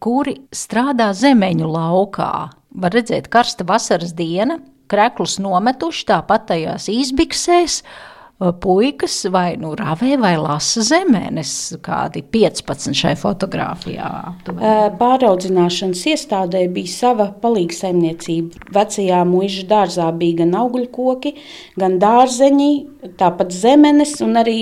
kuri 0.00 0.38
strādā 0.56 1.10
zemeņu 1.12 1.68
laukā 1.68 2.32
var 2.70 2.94
redzēt, 2.94 3.28
karsta 3.32 3.66
vasaras 3.66 4.14
diena, 4.16 4.58
kreklus 4.90 5.38
nometuši 5.42 6.06
tāpat 6.10 6.48
tajās 6.50 6.88
izbiksēs, 6.92 7.80
puikas 8.40 9.26
vai 9.28 9.56
nu 9.60 9.74
ravē 9.76 10.16
vai 10.20 10.32
lasa 10.40 10.80
zemēnes, 10.84 11.52
kādi 11.84 12.22
15 12.24 12.96
šai 12.96 13.12
fotografijā. 13.20 14.10
Pāraudzināšanas 15.00 16.04
iestādē 16.14 16.62
bija 16.72 16.92
sava 16.92 17.26
palīgsaimniecība. 17.42 18.70
Vecajā 18.72 19.20
mūža 19.28 19.66
dārzā 19.68 20.08
bija 20.16 20.40
gan 20.40 20.56
augļu 20.62 20.88
koki, 20.94 21.34
gan 21.80 21.98
dārzeņi, 22.00 22.70
tāpat 23.20 23.52
zemenes 23.52 24.16
un 24.24 24.40
arī 24.40 24.60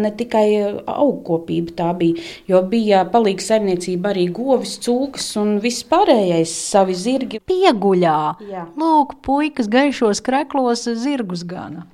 ne 0.00 0.12
tikai 0.16 0.46
augkopība 0.88 1.76
tā 1.76 1.90
bija, 1.98 2.24
jo 2.48 2.62
bija 2.70 3.04
palīgsaimniecība 3.12 4.14
arī 4.14 4.30
govis, 4.32 4.78
cūkas 4.84 5.34
un 5.42 5.58
viss 5.60 5.84
pārējais 5.88 6.54
savi 6.70 6.96
zirgi. 6.96 7.42
Pieguļā! 7.44 8.20
Jā. 8.48 8.64
Lūk, 8.80 9.18
puikas 9.26 9.68
gaišos 9.72 10.24
kreklos 10.24 10.88
zirgus 10.96 11.44
gana. 11.44 11.84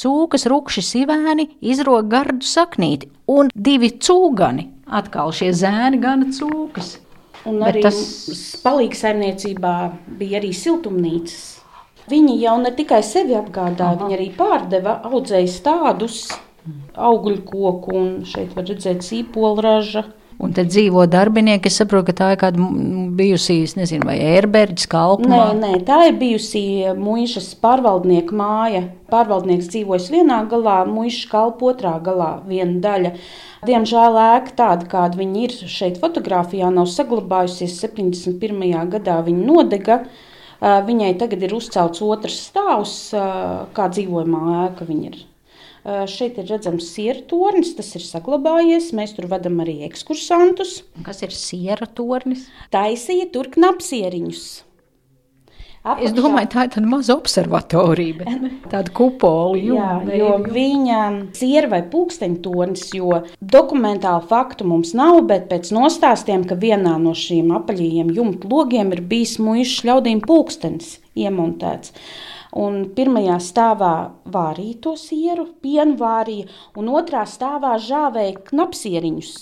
Cūkas 0.00 0.46
rupši 0.48 0.82
sivēni 0.86 1.48
izrok 1.60 2.08
gardu 2.12 2.46
saknīti, 2.48 3.10
un 3.28 3.50
divi 3.54 3.92
cūgani. 4.02 4.68
Atkal 4.92 5.32
šie 5.36 5.50
zēni 5.56 6.00
gana 6.02 6.30
cūkas. 6.32 6.96
Un 7.48 7.58
Bet 7.58 7.72
arī 7.72 7.82
tas 7.84 7.98
palīgsaimniecībā 8.62 9.74
bija 10.18 10.38
arī 10.38 10.52
siltumnīcas. 10.54 11.42
Viņi 12.10 12.38
jau 12.42 12.56
ne 12.62 12.72
tikai 12.74 13.00
sevi 13.06 13.36
apgādāja, 13.38 13.98
viņi 14.00 14.16
arī 14.16 14.28
pārdeva, 14.36 14.98
audzēja 15.06 15.60
tādus 15.66 16.24
augļu 16.94 17.42
koku, 17.46 17.94
un 17.98 18.10
šeit 18.28 18.54
var 18.56 18.66
redzēt 18.68 19.04
sīpolražu 19.06 20.04
Un 20.42 20.50
te 20.56 20.64
dzīvo 20.66 21.04
darbinieki. 21.06 21.70
Es 21.70 21.76
saprotu, 21.78 22.08
ka 22.08 22.14
tā 22.18 22.28
ir 22.34 22.40
kāda 22.40 22.64
bijusi, 23.14 23.60
nezinu, 23.78 24.08
vai 24.08 24.16
ērberģis 24.32 24.88
kalpuma. 24.90 25.38
Nē, 25.52 25.60
nē, 25.60 25.70
tā 25.86 26.00
ir 26.08 26.16
bijusi 26.18 26.62
muižas 26.98 27.52
pārvaldnieka 27.62 28.34
māja. 28.34 28.82
Pārvaldnieks 29.12 29.70
dzīvojas 29.70 30.10
vienā 30.10 30.40
galā, 30.50 30.80
muižas 30.88 31.30
kalpa 31.30 31.70
otrā 31.70 31.94
galā, 32.02 32.32
viena 32.48 32.80
daļa. 32.82 33.14
Diemžēl 33.68 34.18
ēka 34.24 34.56
tāda, 34.58 34.90
kāda 34.90 35.22
viņa 35.22 35.46
ir 35.46 35.58
šeit 35.70 36.02
fotografijā, 36.02 36.72
nav 36.74 36.90
saglabājusies. 36.90 37.78
71. 37.84 38.72
gadā 38.96 39.20
viņa 39.22 39.46
nodega. 39.46 40.02
Viņai 40.62 41.14
tagad 41.22 41.42
ir 41.46 41.54
uzcelts 41.54 42.02
otrs 42.02 42.48
stāvs, 42.48 42.96
kā 43.74 43.92
dzīvojamā 43.94 44.42
ēka 44.66 44.90
viņa 44.90 45.12
ir. 45.12 45.22
Šeit 45.82 46.36
ir 46.38 46.46
redzams 46.46 46.92
sieru 46.94 47.24
tornis, 47.26 47.72
tas 47.74 47.88
ir 47.98 48.04
saglabājies. 48.06 48.92
Mēs 48.94 49.16
tur 49.16 49.26
vedam 49.30 49.58
arī 49.64 49.80
ekskursantus. 49.88 50.82
Kas 51.06 51.24
ir 51.26 51.34
siera 51.34 51.88
tornis? 51.90 52.46
Taisīja 52.74 53.26
tur 53.34 53.50
knapsieriņus. 53.50 54.44
Apakšā. 55.82 56.06
Es 56.06 56.12
domāju, 56.14 56.46
tā 56.52 56.62
ir 56.62 56.70
tāda 56.76 56.86
maza 56.86 57.14
observatorija, 57.18 58.14
bet 58.20 58.44
tāda 58.70 58.92
kupola. 58.94 59.58
Jā, 59.58 59.88
jo 60.14 60.36
viņa 60.46 60.98
siera 61.34 61.72
vai 61.72 61.80
pulksteņa 61.90 62.38
tornis, 62.44 62.84
jo 62.94 63.24
dokumentālu 63.42 64.22
faktu 64.30 64.68
mums 64.70 64.92
nav, 64.94 65.24
bet 65.26 65.48
pēc 65.50 65.72
nostāstiem, 65.74 66.46
ka 66.46 66.54
vienā 66.54 66.94
no 67.02 67.16
šiem 67.18 67.50
apaļajiem 67.58 68.14
jumta 68.14 68.52
logiem 68.52 68.94
ir 68.94 69.02
bijis 69.10 69.40
muīšs 69.42 69.82
ļaudīm 69.88 70.22
pulkstenis 70.22 71.00
iemontēts. 71.18 71.90
Un 72.52 72.82
pirmajā 72.92 73.38
stāvā 73.40 73.94
vārīja 74.28 74.80
to 74.84 74.92
sieru, 75.00 75.46
pienu 75.64 75.96
vārīja, 75.96 76.50
un 76.76 76.90
otrā 76.92 77.24
stāvā 77.24 77.78
žāvēja 77.80 78.42
knapsieriņus. 78.50 79.32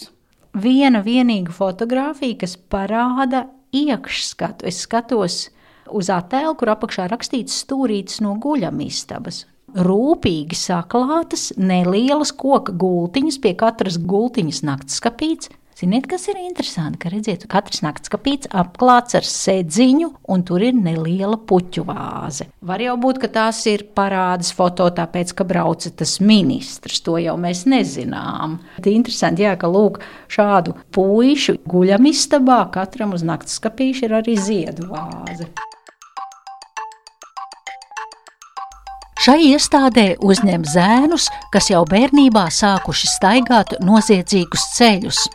Viena 0.63 1.03
vienīga 1.03 1.55
fotografija, 1.55 2.39
kas 2.45 2.55
parāda 2.71 3.49
iekšskatu. 3.75 4.67
Es 4.71 4.83
skatos 4.87 5.49
uz 5.91 6.11
attēlu, 6.11 6.55
kur 6.59 6.71
apakšā 6.75 7.09
rakstīts 7.11 7.59
stūrītis 7.65 8.23
no 8.23 8.37
guļamistabas. 8.43 9.45
Rūpīgi 9.71 10.57
saklātas 10.59 11.51
nelielas 11.59 12.33
koka 12.35 12.75
gultiņas, 12.75 13.39
pie 13.43 13.55
katras 13.59 13.99
gultiņas 14.03 14.65
naktas 14.67 14.99
skapīts, 14.99 15.51
Ziniet, 15.81 16.05
kas 16.05 16.27
ir 16.29 16.37
interesanti, 16.37 16.99
ka 17.01 17.09
redziet, 17.09 17.47
katrs 17.49 17.81
nakts 17.81 18.11
kapīts 18.13 18.51
apklāts 18.53 19.17
ar 19.17 19.25
sēdziņu, 19.25 20.11
un 20.29 20.43
tur 20.45 20.61
ir 20.67 20.75
neliela 20.77 21.39
puķu 21.49 21.87
vāze. 21.89 22.51
Var 22.69 22.85
jau 22.85 22.99
būt, 23.01 23.21
ka 23.23 23.31
tās 23.33 23.63
ir 23.71 23.87
parādas 23.97 24.53
foto, 24.53 24.91
tāpēc, 24.93 25.33
ka 25.39 25.47
brauca 25.49 25.89
tas 26.03 26.19
ministrs, 26.21 27.01
to 27.07 27.17
jau 27.25 27.39
mēs 27.41 27.65
nezinām. 27.65 28.59
Tas 28.77 28.91
interesanti, 28.93 29.47
jā, 29.49 29.55
ka 29.57 29.73
lūk, 29.73 30.03
šādu 30.29 30.77
puīšu 30.93 31.57
guļamistabā 31.65 32.61
katram 32.77 33.17
uz 33.17 33.25
nakts 33.25 33.57
skapīša 33.57 34.11
ir 34.11 34.19
arī 34.21 34.37
ziedu 34.37 34.93
vāze. 34.93 35.49
Šai 39.21 39.41
iestādē 39.49 40.11
uzņem 40.21 40.69
zēnus, 40.69 41.33
kas 41.57 41.73
jau 41.73 41.87
bērnībā 41.89 42.51
sākuši 42.53 43.15
staigāt 43.17 43.79
noziedzīgus 43.81 44.73
ceļus. 44.77 45.27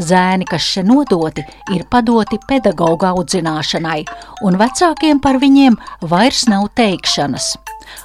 Zēni, 0.00 0.46
kas 0.48 0.64
šeit 0.64 0.88
nodoti, 0.88 1.44
ir 1.74 1.86
padoti 1.90 2.40
pedagoģa 2.48 3.14
audzināšanai, 3.14 4.04
un 4.46 4.60
vecākiem 4.60 5.20
par 5.22 5.40
viņiem 5.42 5.78
vairs 6.12 6.46
nav 6.50 6.70
teikšanas. 6.78 7.54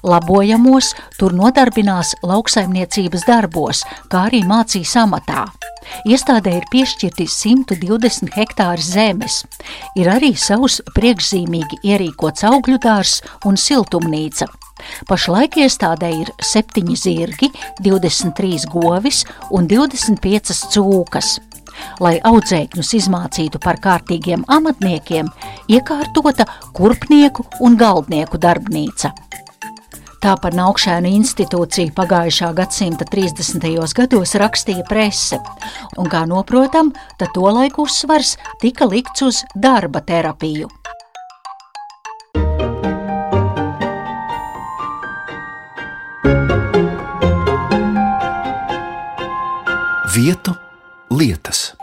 Labojamos 0.06 0.94
tur 1.20 1.36
nodarbinās 1.38 2.16
lauksaimniecības 2.26 3.26
darbos, 3.28 3.84
kā 4.10 4.26
arī 4.30 4.42
mācīs 4.48 4.96
amatā. 4.98 5.46
Iestādē 6.10 6.56
ir 6.60 6.68
piešķirti 6.72 7.28
120 7.30 8.34
hektāri 8.36 8.86
zemes. 8.86 9.44
Ir 10.00 10.10
arī 10.10 10.34
savs 10.38 10.80
priekšzīmīgi 10.98 11.84
ierīkots 11.86 12.46
augļu 12.50 12.80
dārzs 12.82 13.22
un 13.46 13.60
siltumnīca. 13.60 14.50
Pašlaik 15.10 15.56
iestādē 15.64 16.12
ir 16.22 16.32
7 16.44 16.98
zirgi, 17.00 17.50
23 17.86 18.68
govis 18.74 19.24
un 19.56 19.70
25 19.72 20.66
cūkas. 20.74 21.38
Lai 22.04 22.18
audzēkņus 22.24 22.94
izmācītu 23.00 23.62
par 23.64 23.80
kārtīgiem 23.84 24.46
amatniekiem, 24.52 25.32
iekārtota 25.72 26.48
kurpnieku 26.76 27.48
un 27.66 27.78
galdnieku 27.80 28.42
darbnīca. 28.42 29.14
Tā 30.26 30.32
par 30.42 30.56
Naukšēnu 30.58 31.12
institūciju 31.20 31.92
pagājušā 31.94 32.48
gadsimta 32.58 33.06
30. 33.12 33.68
gados 33.94 34.34
rakstīja 34.42 34.82
prese, 34.90 35.38
un, 36.02 36.10
kā 36.10 36.24
noprotam, 36.26 36.90
tad 37.20 37.30
tolaik 37.38 37.78
uzsvars 37.84 38.34
tika 38.64 38.90
likts 38.90 39.22
uz 39.22 39.44
darba 39.54 40.02
terapiju. 40.02 40.72
Vietu 50.16 50.65
lietas. 51.10 51.74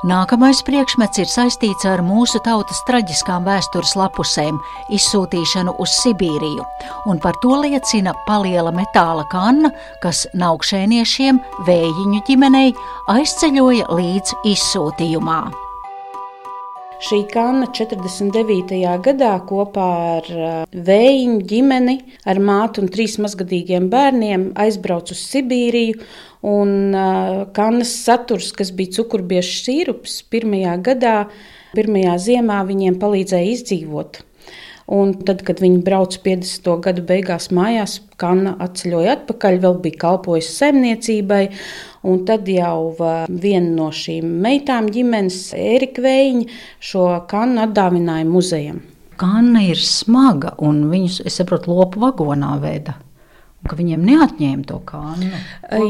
Nākamais 0.00 0.62
priekšmets 0.64 1.20
ir 1.20 1.28
saistīts 1.28 1.84
ar 1.84 2.00
mūsu 2.00 2.40
tautas 2.40 2.78
traģiskām 2.88 3.44
vēstures 3.44 3.92
lapusēm, 4.00 4.56
izsūtīšanu 4.96 5.74
uz 5.76 5.92
Sibīriju, 6.00 6.64
un 7.12 7.20
par 7.20 7.36
to 7.44 7.60
liecina 7.60 8.16
paliela 8.24 8.72
metāla 8.72 9.26
kanna, 9.28 9.74
kas 10.00 10.24
naukšēniešiem 10.32 11.44
vējiņu 11.68 12.24
ģimenei 12.30 12.70
aizceļoja 13.12 13.90
līdz 13.92 14.38
izsūtījumā. 14.54 15.42
Šī 17.00 17.22
kanna 17.32 17.64
49. 17.72 18.76
gadā 19.00 19.30
kopā 19.48 19.84
ar 20.18 20.26
vēju 20.68 21.38
ģimeni, 21.48 21.94
ar 22.28 22.36
mātu 22.44 22.82
un 22.82 22.90
trīs 22.92 23.14
mazgadīgiem 23.24 23.86
bērniem 23.88 24.50
aizbrauca 24.60 25.16
uz 25.16 25.22
Sibīriju. 25.30 25.96
Un 26.44 26.92
kannas 27.56 27.94
saturs, 28.04 28.52
kas 28.56 28.74
bija 28.76 28.98
cukurbiešu 28.98 29.56
sīrups, 29.62 30.18
pirmajā 30.28 30.76
gadā, 30.90 31.14
pirmajā 31.72 32.18
ziemā 32.26 32.60
viņiem 32.68 33.00
palīdzēja 33.00 33.54
izdzīvot. 33.56 34.20
Un 34.90 35.12
tad, 35.26 35.44
kad 35.46 35.60
viņi 35.62 35.84
brauca 35.86 36.18
50. 36.24 36.70
gadu 36.82 37.04
beigās 37.06 37.50
mājās, 37.54 38.00
Kanna 38.20 38.56
atceļoja 38.60 39.14
atpakaļ, 39.20 39.58
vēl 39.62 39.76
bija 39.84 40.00
kalpojusi 40.02 40.50
saimniecībai. 40.56 41.44
Un 42.10 42.24
tad 42.28 42.48
jau 42.50 42.96
viena 43.28 43.70
no 43.76 43.90
šīm 43.94 44.40
meitām 44.44 44.88
ģimenes, 44.92 45.52
Erika 45.54 46.02
Vējiņa, 46.04 46.58
šo 46.90 47.04
kannu 47.30 47.62
atdāvināja 47.68 48.26
muzejam. 48.28 48.80
Kanna 49.20 49.62
ir 49.68 49.78
smaga, 49.84 50.56
un 50.64 50.86
viņus, 50.90 51.20
es 51.28 51.38
saprotu, 51.38 51.74
lopu 51.76 52.00
vagonā 52.02 52.56
veda 52.62 52.96
ka 53.68 53.76
viņiem 53.76 54.04
neatņēma 54.08 54.64
to 54.68 54.78
kānu. 54.88 55.28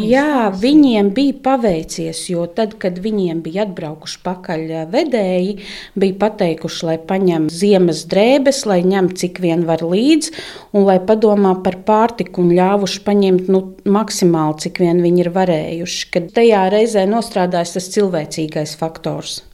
Jā, 0.03 0.51
viņiem 0.59 1.13
bija 1.15 1.37
paveicies, 1.45 2.25
jo 2.33 2.47
tad, 2.51 2.75
kad 2.83 2.99
viņiem 3.03 3.45
bija 3.45 3.65
atbraukuši 3.69 4.19
pakaļ 4.27 4.65
vedēji, 4.91 5.55
bija 6.01 6.17
pateikuši, 6.25 6.81
lai 6.89 6.97
paņem 7.11 7.47
ziemas 7.55 8.03
drēbes, 8.11 8.65
lai 8.71 8.81
ņem 8.87 9.13
cik 9.21 9.39
vien 9.45 9.63
var 9.69 9.85
līdzi, 9.87 10.35
un 10.75 10.89
lai 10.89 10.99
padomā 10.99 11.55
par 11.65 11.79
pārtiku 11.87 12.43
un 12.43 12.51
ļāvuši 12.59 13.05
paņemt 13.07 13.53
nu, 13.55 13.63
maksimāli, 13.87 14.59
cik 14.67 14.83
vien 14.83 15.05
viņi 15.05 15.25
ir 15.27 15.33
varējuši. 15.39 16.11
Kad 16.17 16.33
tajā 16.41 16.67
reizē 16.75 17.07
nostrādājas 17.11 17.79
tas 17.79 17.89
cilvēcīgais 17.95 18.75
faktors. 18.81 19.45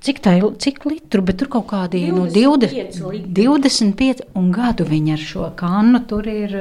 Cik 0.00 0.22
tā 0.24 0.38
ir, 0.38 0.46
cik 0.56 0.86
litru, 0.88 1.20
bet 1.20 1.36
tur 1.42 1.50
kaut 1.52 1.66
kādi 1.68 2.06
25, 2.08 2.14
nu, 2.16 2.22
20, 2.32 3.26
25 3.36 4.22
un 4.40 4.46
gadu 4.54 4.86
viņi 4.88 5.12
ar 5.12 5.20
šo 5.30 5.50
kannu 5.58 6.00
tur 6.08 6.26
ir. 6.32 6.56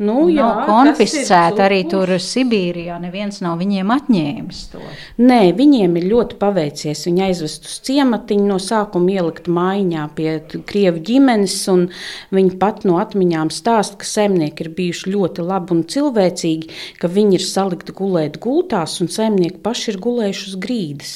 Nu, 0.00 0.30
jā, 0.32 0.46
nav 0.46 0.62
konfiscēta 0.64 1.66
arī 1.66 1.82
tur 1.90 2.08
Sibīrijā. 2.24 2.94
Neviens 3.02 3.42
nav 3.44 3.58
viņiem 3.60 3.90
atņēmis 3.92 4.60
to. 4.72 4.80
Nē, 5.20 5.40
viņiem 5.58 5.98
ir 6.00 6.06
ļoti 6.08 6.38
paveicies. 6.40 7.02
Viņi 7.04 7.24
aizvest 7.26 7.68
uz 7.68 7.74
ciematiņu, 7.84 8.46
no 8.48 8.56
sākuma 8.64 9.12
ielikt 9.18 9.50
mājiņā 9.52 10.06
pie 10.16 10.38
krievu 10.70 11.02
ģimenes. 11.04 11.58
Viņi 12.32 12.56
pat 12.62 12.86
no 12.88 12.96
atmiņām 13.02 13.52
stāsta, 13.52 14.00
ka 14.00 14.08
zemnieki 14.08 14.64
ir 14.64 14.72
bijuši 14.78 15.12
ļoti 15.12 15.44
labi 15.44 15.76
un 15.76 15.84
cilvēcīgi, 15.92 16.72
ka 17.02 17.12
viņi 17.12 17.36
ir 17.36 17.44
salikti 17.44 17.96
gulēt 18.00 18.40
gultās 18.40 18.96
un 19.04 19.12
zemnieki 19.12 19.60
paši 19.60 19.92
ir 19.92 20.00
gulējuši 20.08 20.48
uz 20.48 20.58
grīdas. 20.64 21.14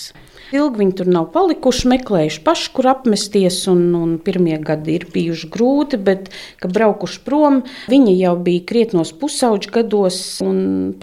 Ilgi 0.55 0.79
viņi 0.79 0.95
tur 1.01 1.09
nav 1.11 1.25
palikuši, 1.35 1.89
meklējuši 1.91 2.43
paši, 2.47 2.69
kur 2.77 2.87
apmesties. 2.93 3.57
Un, 3.73 3.83
un 3.99 4.13
pirmie 4.23 4.55
gadi 4.63 4.95
ir 5.01 5.09
bijuši 5.11 5.51
grūti, 5.51 5.99
bet, 6.07 6.31
kad 6.63 6.75
braukuši 6.77 7.21
prom, 7.27 7.63
viņi 7.91 8.15
jau 8.21 8.37
bija 8.47 8.63
krietnos 8.69 9.11
pusauģu 9.19 9.73
gados, 9.75 10.21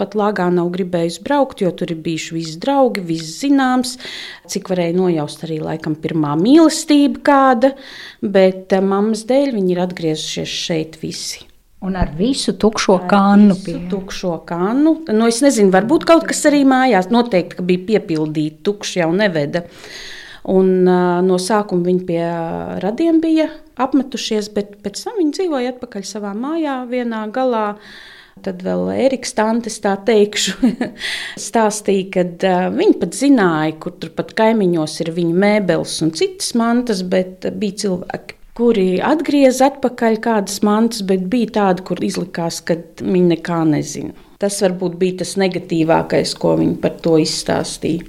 pat 0.00 0.16
lāgā 0.16 0.48
nav 0.54 0.72
gribējusi 0.72 1.24
braukt, 1.26 1.60
jo 1.64 1.72
tur 1.76 1.92
ir 1.92 2.00
bijuši 2.00 2.36
visi 2.38 2.58
draugi, 2.62 3.04
viss 3.12 3.36
zināms, 3.42 3.98
cik 4.48 4.72
varēja 4.72 4.96
nojaust 4.96 5.44
arī 5.44 5.60
laikam 5.62 5.98
pirmā 6.00 6.32
mīlestība 6.40 7.20
kāda, 7.28 7.74
bet 8.24 8.72
eh, 8.72 8.84
mammas 8.84 9.26
dēļ 9.28 9.56
viņi 9.60 9.76
ir 9.76 9.86
atgriezušies 9.86 10.60
šeit 10.66 11.02
visi. 11.04 11.51
Un 11.82 11.96
ar 11.98 12.12
visu 12.14 12.54
tukšo 12.54 13.00
kannu. 13.10 13.56
Visu 13.58 13.80
tukšo 13.90 14.36
kannu. 14.46 14.94
Nu, 15.10 15.26
es 15.26 15.40
nezinu, 15.42 15.72
varbūt 15.74 16.06
kaut 16.06 16.28
kas 16.30 16.44
arī 16.46 16.62
mājās. 16.68 17.08
Noteikti, 17.10 17.64
bija 17.66 17.82
piepildīta, 17.88 18.60
tukša 18.68 19.00
jau 19.00 19.08
neveda. 19.18 19.64
Un, 20.52 20.70
uh, 20.86 21.18
no 21.26 21.38
sākuma 21.42 21.86
viņi 21.86 22.04
pie 22.06 22.22
radiem 22.82 23.18
bija 23.22 23.48
apmetušies, 23.82 24.50
bet 24.54 24.76
pēc 24.82 25.02
tam 25.04 25.18
viņi 25.18 25.36
dzīvoja 25.38 25.74
atpakaļ 25.74 26.06
savā 26.06 26.32
mājā, 26.38 26.82
vienā 26.90 27.24
galā. 27.34 27.72
Tad 28.42 28.62
vēl 28.64 28.86
Eriks 29.04 29.34
Tantes, 29.36 29.76
tā 29.82 29.92
teikšu, 30.06 30.70
stāstīja, 31.46 32.06
ka 32.14 32.24
uh, 32.26 32.68
viņi 32.74 32.94
pat 33.02 33.18
zināja, 33.18 33.74
kur 33.82 33.98
tur 33.98 34.14
pat 34.14 34.30
kaimiņos 34.38 35.00
ir 35.02 35.12
viņa 35.18 35.42
mēbeles 35.46 35.98
un 36.06 36.14
citas 36.18 36.54
mantas, 36.58 37.02
bet 37.06 37.50
bija 37.58 37.82
cilvēki, 37.84 38.38
kuri 38.58 39.00
atgrieza 39.00 39.70
atpakaļ 39.70 40.18
kādas 40.24 40.60
mantas, 40.66 41.00
bet 41.08 41.24
bija 41.32 41.54
tādi, 41.56 41.84
kur 41.88 42.02
izlikās, 42.04 42.60
ka 42.64 42.76
viņi 43.00 43.28
nekā 43.36 43.62
nezina. 43.70 44.12
Tas 44.42 44.58
varbūt 44.64 44.98
bija 45.00 45.22
tas 45.22 45.36
negatīvākais, 45.40 46.34
ko 46.36 46.56
viņi 46.60 46.76
par 46.82 46.98
to 47.04 47.16
izstāstīja. 47.22 48.04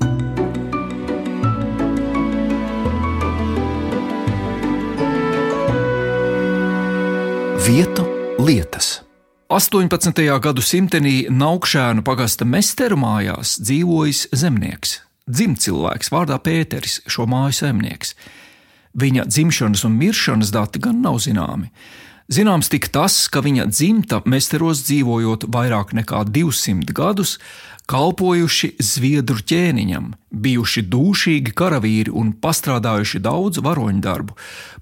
Vietu 7.63 8.03
lietas. 8.43 8.99
18. 9.53 10.19
gadsimtenī 10.43 11.29
Naukšēnu 11.31 12.03
pagasta 12.03 12.43
mesteru 12.43 12.97
mājās 12.99 13.55
dzīvojis 13.61 14.25
zemnieks, 14.35 14.97
dzimts 15.29 15.69
vārdā 16.11 16.41
Pēteris, 16.41 17.03
šo 17.07 17.29
māju 17.29 17.61
zemnieks. 17.61 18.17
Viņa 18.93 19.25
dzimšanas 19.25 19.85
un 19.87 19.97
miršanas 19.97 20.51
dati 20.53 20.79
gan 20.79 21.01
nav 21.01 21.17
zināmi. 21.23 21.71
Zināms 22.31 22.69
tik 22.71 22.87
tas, 22.93 23.27
ka 23.27 23.41
viņa 23.43 23.65
dzimta 23.67 24.21
mesteros 24.29 24.85
dzīvojot 24.87 25.47
vairāk 25.51 25.91
nekā 25.97 26.23
200 26.29 26.95
gadus, 26.95 27.35
kalpojuši 27.89 28.69
zviedru 28.79 29.43
ķēniņam, 29.43 30.13
bijuši 30.31 30.85
dūšīgi 30.87 31.51
karavīri 31.57 32.13
un 32.15 32.31
pastrādājuši 32.39 33.19
daudz 33.25 33.59
varoņu 33.65 34.01
darbu, 34.05 34.37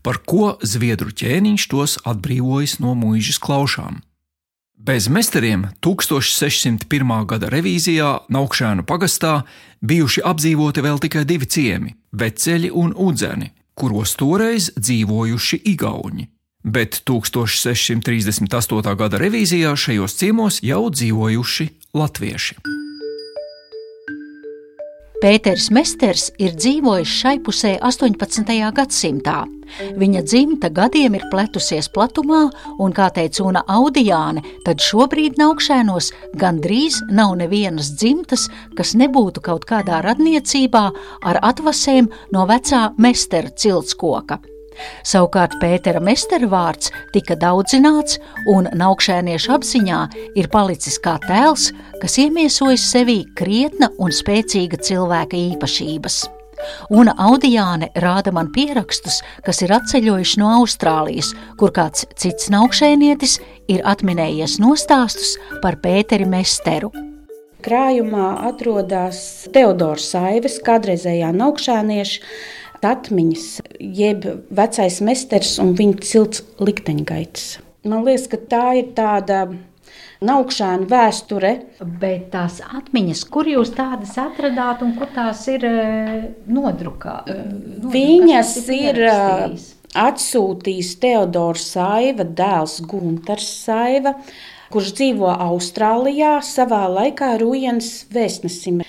par 0.06 0.22
ko 0.22 0.54
zviedru 0.62 1.10
ķēniņš 1.10 1.68
tos 1.72 1.98
atbrīvojis 2.06 2.78
no 2.84 2.94
mūžas 3.00 3.42
klaušām. 3.42 4.04
Bez 4.82 5.08
mesteriem 5.14 5.68
1601. 5.86 7.26
gada 7.30 7.50
revīzijā 7.54 8.12
Naukšēnu 8.34 8.86
pagastā 8.90 9.44
bijuši 9.86 10.24
apdzīvoti 10.26 10.82
vēl 10.82 11.02
tikai 11.02 11.26
divi 11.26 11.46
ciemi- 11.46 11.94
Veceļi 12.22 12.72
un 12.74 12.94
Udzeni, 12.98 13.52
kuros 13.82 14.14
toreiz 14.20 14.70
dzīvojuši 14.78 15.66
Igauni 15.74 16.30
bet 16.64 17.02
1638. 17.06 18.96
gada 18.96 19.18
revīzijā 19.22 19.74
šajos 19.76 20.18
ciemos 20.18 20.62
jau 20.66 20.90
dzīvojuši 20.94 21.70
latvieši. 21.98 22.81
Pēters 25.22 25.68
Mesters 25.70 26.32
ir 26.42 26.56
dzīvojis 26.58 27.12
šai 27.20 27.36
pusē 27.46 27.76
18. 27.86 28.56
gadsimtā. 28.74 29.44
Viņa 30.02 30.24
dzimta 30.26 30.72
gadiem 30.74 31.14
ir 31.20 31.28
pletusies 31.30 31.92
platumā, 31.94 32.40
un, 32.82 32.90
kā 32.90 33.12
teica 33.14 33.46
Una 33.46 33.62
Audijāne, 33.70 34.42
tad 34.66 34.82
šobrīd 34.82 35.38
Naukšēnos 35.38 36.10
gandrīz 36.42 37.04
nav 37.14 37.36
nevienas 37.38 37.94
dzimtas, 38.02 38.48
kas 38.74 38.96
nebūtu 38.98 39.46
kaut 39.46 39.70
kādā 39.70 40.02
radniecībā 40.08 40.88
ar 41.22 41.44
atvasēm 41.52 42.10
no 42.34 42.48
vecā 42.50 42.88
mestera 42.98 43.54
ciltskoka. 43.54 44.42
Savukārt 45.08 45.58
Pētera 45.62 46.02
Mestera 46.04 46.48
vārds 46.50 46.92
tika 47.14 47.36
daudzināts, 47.40 48.20
un 48.52 48.70
naukšēniešu 48.78 49.56
apziņā 49.58 50.02
ir 50.40 50.52
palicis 50.54 51.00
kā 51.04 51.18
tēls, 51.28 51.72
kas 52.02 52.20
iemiesojas 52.22 52.86
sevī 52.94 53.22
krietna 53.38 53.92
un 54.00 54.14
spēcīga 54.16 54.82
cilvēka 54.82 55.38
īpašības. 55.54 56.22
Un 56.94 57.10
Audijāne 57.10 57.90
rāda 58.04 58.34
man 58.36 58.52
pierakstus, 58.54 59.22
kas 59.46 59.62
ir 59.66 59.74
atceļojuši 59.76 60.42
no 60.42 60.52
Austrālijas, 60.60 61.32
kur 61.58 61.74
kāds 61.76 62.06
cits 62.20 62.52
naukšēnietis 62.54 63.40
ir 63.72 63.86
atminējies 63.88 64.60
nostāstus 64.62 65.38
par 65.64 65.80
Pēteri 65.82 66.28
Mesteru. 66.30 66.92
Krājumā 67.62 68.30
atrodas 68.50 69.48
Teodors 69.54 70.08
Saivis, 70.14 70.58
kādreizējā 70.66 71.30
naukšēnieša 71.38 72.24
atmiņas, 72.88 73.48
jeb 73.80 74.28
vecais 74.50 75.02
mesters 75.06 75.58
un 75.62 75.76
viņa 75.78 76.06
cilts 76.06 76.46
likteņgaitas. 76.62 77.52
Man 77.90 78.06
liekas, 78.06 78.28
ka 78.30 78.38
tā 78.52 78.66
ir 78.78 78.92
tāda 78.98 79.46
naukšana 80.22 80.88
vēsture. 80.90 81.52
Bet 82.02 82.30
tās 82.34 82.60
atmiņas, 82.62 83.24
kur 83.34 83.50
jūs 83.50 83.74
tādas 83.78 84.14
atradāt 84.22 84.84
un 84.86 84.94
kur 84.98 85.10
tās 85.16 85.44
ir 85.52 85.66
eh, 85.68 86.16
nodrukā, 86.46 87.22
eh, 87.26 87.44
Viņas 87.92 88.56
ir, 88.70 89.02
ir 89.02 89.10
eh, 89.10 89.68
atsūtījis 89.98 90.96
Teodors 91.02 91.66
Saiva 91.74 92.26
dēls 92.26 92.80
Gunters 92.86 93.50
Saiva, 93.66 94.16
kurš 94.72 94.94
dzīvo 95.00 95.34
Austrālijā, 95.50 96.38
savā 96.46 96.86
laikā 96.88 97.34
Rujens 97.42 98.06
vēstnesim. 98.14 98.86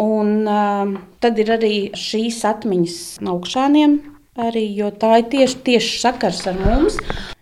Un 0.00 0.48
uh, 0.48 0.94
tad 1.20 1.40
ir 1.42 1.50
arī 1.58 1.74
šīs 1.98 2.40
atmiņas 2.48 2.96
augšāniem, 3.28 3.98
arī, 4.40 4.64
jo 4.78 4.88
tā 4.96 5.18
ir 5.20 5.28
tieši, 5.34 5.60
tieši 5.66 6.00
sakars 6.00 6.46
ar 6.48 6.56
mums. 6.62 6.96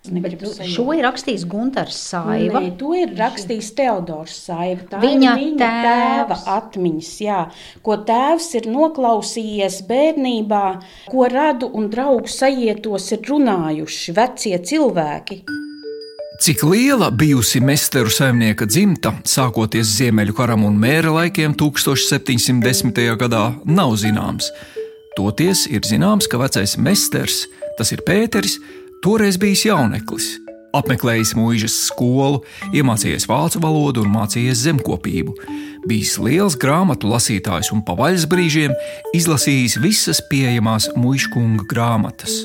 Bet 0.09 0.41
šo 0.65 0.87
ir 0.97 1.03
rakstījis 1.05 1.45
Gunārs 1.51 1.99
Saiva. 2.01 2.63
Nē, 2.65 2.73
to 2.81 2.95
ir 2.97 3.13
rakstījis 3.19 3.71
Teodors 3.77 4.39
Saiva. 4.47 4.87
Tā 4.95 5.03
viņa 5.03 5.35
viņa 5.37 5.69
tēva 5.85 6.39
atmiņas, 6.55 7.13
jā, 7.27 7.43
ko 7.85 7.99
tēvs 8.09 8.49
ir 8.63 8.71
noklausījies 8.73 9.83
bērnībā, 9.91 10.65
ko 11.13 11.29
radu 11.29 11.69
un 11.77 11.91
draugu 11.93 12.33
sajietos 12.33 13.13
ir 13.19 13.27
runājuši 13.29 14.17
vecie 14.17 14.57
cilvēki. 14.73 15.43
Cik 16.39 16.63
liela 16.63 17.11
bijusi 17.11 17.59
mesteru 17.61 18.11
saimnieka 18.15 18.67
dzimta, 18.71 19.11
sākoties 19.27 19.91
Ziemeļu 19.99 20.37
karam 20.39 20.63
un 20.69 20.77
mēra 20.79 21.11
laikiem 21.17 21.57
1710. 21.59 23.01
gadā, 23.19 23.41
nav 23.67 23.97
zināms. 23.99 24.53
Toties 25.17 25.65
ir 25.67 25.83
zināms, 25.83 26.29
ka 26.31 26.39
vecais 26.39 26.77
mesters, 26.79 27.41
tas 27.75 27.91
ir 27.91 28.05
Pēteris, 28.07 28.55
toreiz 29.03 29.35
bijis 29.35 29.65
jauneklis. 29.67 30.29
Apmeklējis 30.79 31.35
mūžas 31.35 31.75
skolu, 31.89 32.45
iemācījies 32.71 33.27
vācu 33.27 33.59
valodu 33.65 34.07
un 34.07 34.15
mācījies 34.15 34.63
zemkopību. 34.63 35.35
Bijis 35.91 36.21
liels 36.23 36.55
grāmatu 36.55 37.11
lasītājs 37.11 37.73
un 37.75 37.83
pa 37.83 37.99
vaļas 37.99 38.31
brīžiem 38.31 38.79
izlasījis 39.17 39.81
visas 39.83 40.23
pieejamās 40.31 40.93
muškunga 40.95 41.67
grāmatas. 41.67 42.45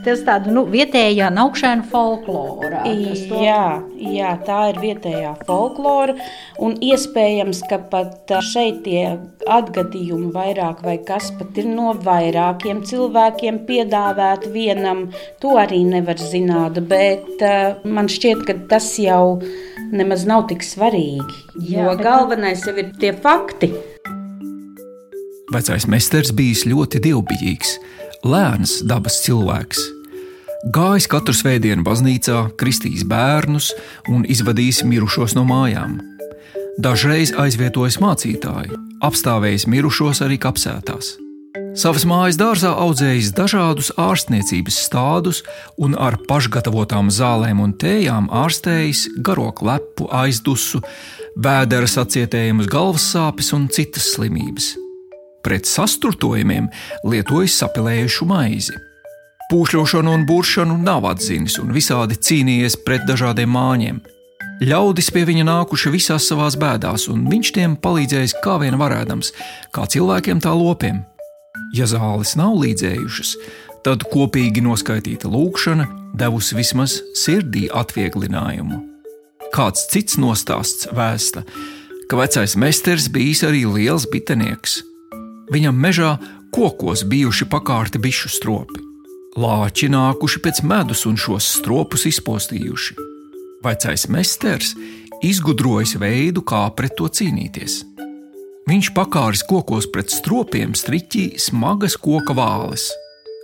Tas 0.00 0.22
tāda 0.24 0.48
nu, 0.48 0.62
vietējā 0.70 1.26
naukšana 1.34 1.84
folklora. 1.90 2.82
To... 2.86 3.40
Jā, 3.44 3.82
jā, 4.00 4.30
tā 4.46 4.60
ir 4.70 4.80
vietējā 4.80 5.34
folklora. 5.44 6.14
Un 6.62 6.78
iespējams, 6.80 7.60
ka 7.68 7.80
pat 7.92 8.32
šeit 8.48 8.80
tie 8.86 9.18
atgadījumi 9.44 10.30
vairāk 10.32 10.80
vai 10.86 10.96
kas 11.04 11.28
pat 11.36 11.60
ir 11.60 11.68
no 11.68 11.92
vairākiem 12.00 12.80
cilvēkiem 12.88 13.60
piedāvāti 13.68 14.54
vienam. 14.54 15.10
To 15.44 15.58
arī 15.60 15.82
nevar 15.84 16.16
zināt, 16.20 16.80
bet 16.88 17.44
man 17.84 18.08
šķiet, 18.08 18.46
ka 18.48 18.56
tas 18.72 18.88
jau 19.00 19.36
nemaz 19.92 20.24
nav 20.28 20.48
tik 20.48 20.64
svarīgi. 20.64 21.44
Jā, 21.60 21.90
jo 21.90 21.96
galvenais 22.00 22.64
jau 22.64 22.76
ir 22.80 22.94
tie 23.02 23.12
fakti. 23.12 23.74
Vecais 25.50 25.84
meistars 25.90 26.30
bijis 26.32 26.64
ļoti 26.70 27.02
dievbijīgs 27.04 27.76
lēns 28.26 28.80
dabas 28.86 29.20
cilvēks. 29.24 29.80
Gājis 30.74 31.06
katru 31.08 31.32
svētdienu 31.32 31.84
baznīcā, 31.86 32.50
kristījis 32.60 33.06
bērnus 33.08 33.70
un 34.12 34.26
izvadījis 34.28 34.82
mirušos 34.84 35.32
no 35.38 35.46
mājām. 35.48 35.96
Dažreiz 36.80 37.32
aizvietojis 37.36 37.96
mācītāju, 38.00 38.76
apstāvējis 39.04 39.66
mirušos 39.72 40.20
arī 40.26 40.36
kapsētās. 40.40 41.14
Savas 41.80 42.04
mājas 42.06 42.36
dārzā 42.38 42.74
audzējis 42.82 43.32
dažādus 43.34 43.90
ārstniecības 43.98 44.76
stādus 44.84 45.40
un 45.78 45.96
ar 45.98 46.18
pašgatavotām 46.28 47.08
zālēm 47.14 47.62
un 47.62 47.72
tējām 47.78 48.28
ārstējis 48.42 49.06
garo 49.24 49.48
klepu, 49.56 50.10
aizdusu, 50.12 50.82
vēdera 51.40 51.88
sacietējumus, 51.88 52.70
galvas 52.70 53.08
sāpes 53.14 53.54
un 53.56 53.68
citas 53.72 54.12
slimības 54.16 54.74
pret 55.44 55.68
sasturtojumiem 55.68 56.68
lietojis 57.04 57.58
sapilējušu 57.62 58.28
maizi. 58.28 58.76
Pūšļošanu 59.50 60.12
un 60.14 60.24
buršanu 60.28 60.76
nav 60.78 61.08
atzinis 61.10 61.56
un 61.58 61.72
visādi 61.74 62.14
cīnījies 62.14 62.76
pret 62.86 63.06
dažādiem 63.08 63.50
māņiem. 63.50 63.96
Ļaudis 64.60 65.08
pie 65.10 65.24
viņa 65.26 65.46
nākuši 65.48 65.90
visās 65.90 66.28
savās 66.30 66.54
bēdās, 66.60 67.08
un 67.10 67.24
viņš 67.32 67.50
tiem 67.56 67.74
palīdzējis 67.80 68.36
kā 68.44 68.58
vien 68.62 68.76
varēdams, 68.78 69.32
kā 69.74 69.86
cilvēkiem 69.90 70.42
tā 70.44 70.52
lopiem. 70.54 71.00
Ja 71.74 71.88
zāles 71.90 72.36
nav 72.38 72.60
līdzējušas, 72.60 73.32
tad 73.82 74.04
kopīgi 74.12 74.62
noskaitīta 74.62 75.30
lūkšana 75.32 75.88
devusi 76.20 76.58
vismaz 76.58 77.00
sirdī 77.18 77.66
atvieglinājumu. 77.74 78.84
Kāds 79.50 79.88
cits 79.90 80.20
nostāsts 80.20 80.92
vēsta, 80.94 81.42
ka 82.06 82.20
vecais 82.20 82.54
meistars 82.60 83.08
bijis 83.10 83.42
arī 83.48 83.64
liels 83.66 84.06
bitenieks 84.12 84.78
Viņam 85.50 85.82
mežā 85.82 86.14
kokos 86.54 87.02
bijuši 87.10 87.48
pakārti 87.50 87.98
bišu 87.98 88.30
stropi. 88.30 88.86
Lāči 89.40 89.88
nākuši 89.90 90.40
pēc 90.42 90.62
medus 90.66 91.04
un 91.06 91.18
šos 91.18 91.46
stropus 91.58 92.06
izpostījuši. 92.10 92.96
Vecais 93.62 94.06
mesters 94.10 94.74
izgudrojis 95.22 95.96
veidu, 96.00 96.42
kā 96.42 96.64
pret 96.74 96.96
to 96.98 97.06
cīnīties. 97.06 97.82
Viņš 98.70 98.92
pakāris 98.96 99.42
kokos 99.46 99.88
pret 99.90 100.12
stropiem 100.14 100.74
striķī 100.78 101.34
smagas 101.42 101.96
koka 101.98 102.34
vāles. 102.36 102.86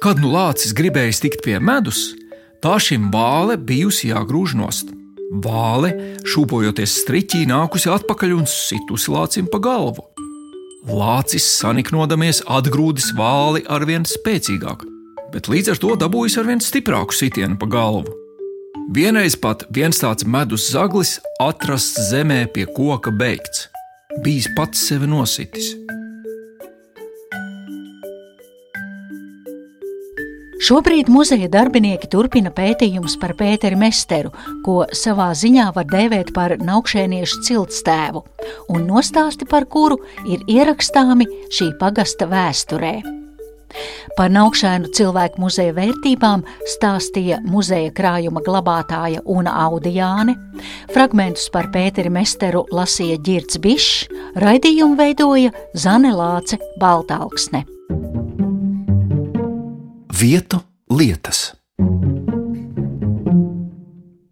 Kad 0.03 0.21
nu 0.23 0.31
lācis 0.31 0.75
gribējis 0.77 1.23
tikt 1.25 1.43
pie 1.45 1.59
medus, 1.59 2.13
tā 2.63 2.77
šim 2.83 3.11
vāle 3.15 3.57
bijusi 3.59 4.13
jāgrūž 4.13 4.55
nost. 4.59 4.93
Vāle, 5.43 5.91
šūpojoties 6.23 7.01
striķī, 7.03 7.47
nākusi 7.51 7.91
atpakaļ 7.91 8.37
un 8.37 8.47
situsi 8.51 9.11
lācim 9.11 9.51
pa 9.51 9.59
galvu. 9.63 10.07
Lācis 10.87 11.43
saniknodamies 11.59 12.45
atgrūdis 12.47 13.09
vāli 13.19 13.65
arvien 13.67 14.05
spēcīgāk, 14.07 14.85
bet 15.33 15.49
līdz 15.51 15.73
ar 15.73 15.81
to 15.83 15.97
dabūjis 15.99 16.39
arvien 16.39 16.63
stiprāku 16.63 17.17
sitienu 17.17 17.59
pa 17.59 17.67
galvu. 17.67 18.15
Vienreiz 18.95 19.35
pat 19.35 19.65
viens 19.75 19.99
tāds 19.99 20.23
medus 20.23 20.69
zaglis 20.71 21.17
atrasts 21.43 22.13
zemē 22.13 22.45
pie 22.55 22.69
koka 22.71 23.11
beigts, 23.11 23.67
bijis 24.23 24.47
pats 24.55 24.87
sevi 24.87 25.11
nositis. 25.11 25.75
Šobrīd 30.57 31.11
muzeja 31.13 31.51
darbinieki 31.53 32.09
turpina 32.09 32.49
pētījumus 32.55 33.19
par 33.21 33.35
Pēteri 33.37 33.77
Mesteru, 33.77 34.31
ko 34.65 34.87
savā 34.97 35.29
ziņā 35.37 35.67
var 35.77 35.85
dēvēt 35.91 36.33
par 36.37 36.57
naukšēniešu 36.65 37.43
ciltstēvu, 37.45 38.23
un 38.73 38.87
nostāsti 38.89 39.49
par 39.51 39.69
kuru 39.69 39.99
ir 40.25 40.47
ierakstāmi 40.49 41.29
šī 41.53 41.75
pagasta 41.81 42.29
vēsturē. 42.31 42.95
Par 44.17 44.33
naukšēnu 44.33 44.89
cilvēku 44.97 45.43
muzeja 45.43 45.75
vērtībām 45.77 46.47
stāstīja 46.73 47.43
muzeja 47.45 47.93
krājuma 47.93 48.41
glabātāja 48.47 49.21
Una 49.29 49.53
Audijāne, 49.67 50.39
fragmentus 50.95 51.51
par 51.53 51.69
Pēteri 51.75 52.13
Mesteru 52.17 52.65
lasīja 52.73 53.21
Girts 53.21 53.61
Bišs, 53.61 54.07
raidījumu 54.41 54.97
veidoja 54.97 55.53
Zane 55.77 56.17
Lāce 56.17 56.57
Baltalksne 56.81 57.67
vietu, 60.19 60.63
lietas. 60.89 61.57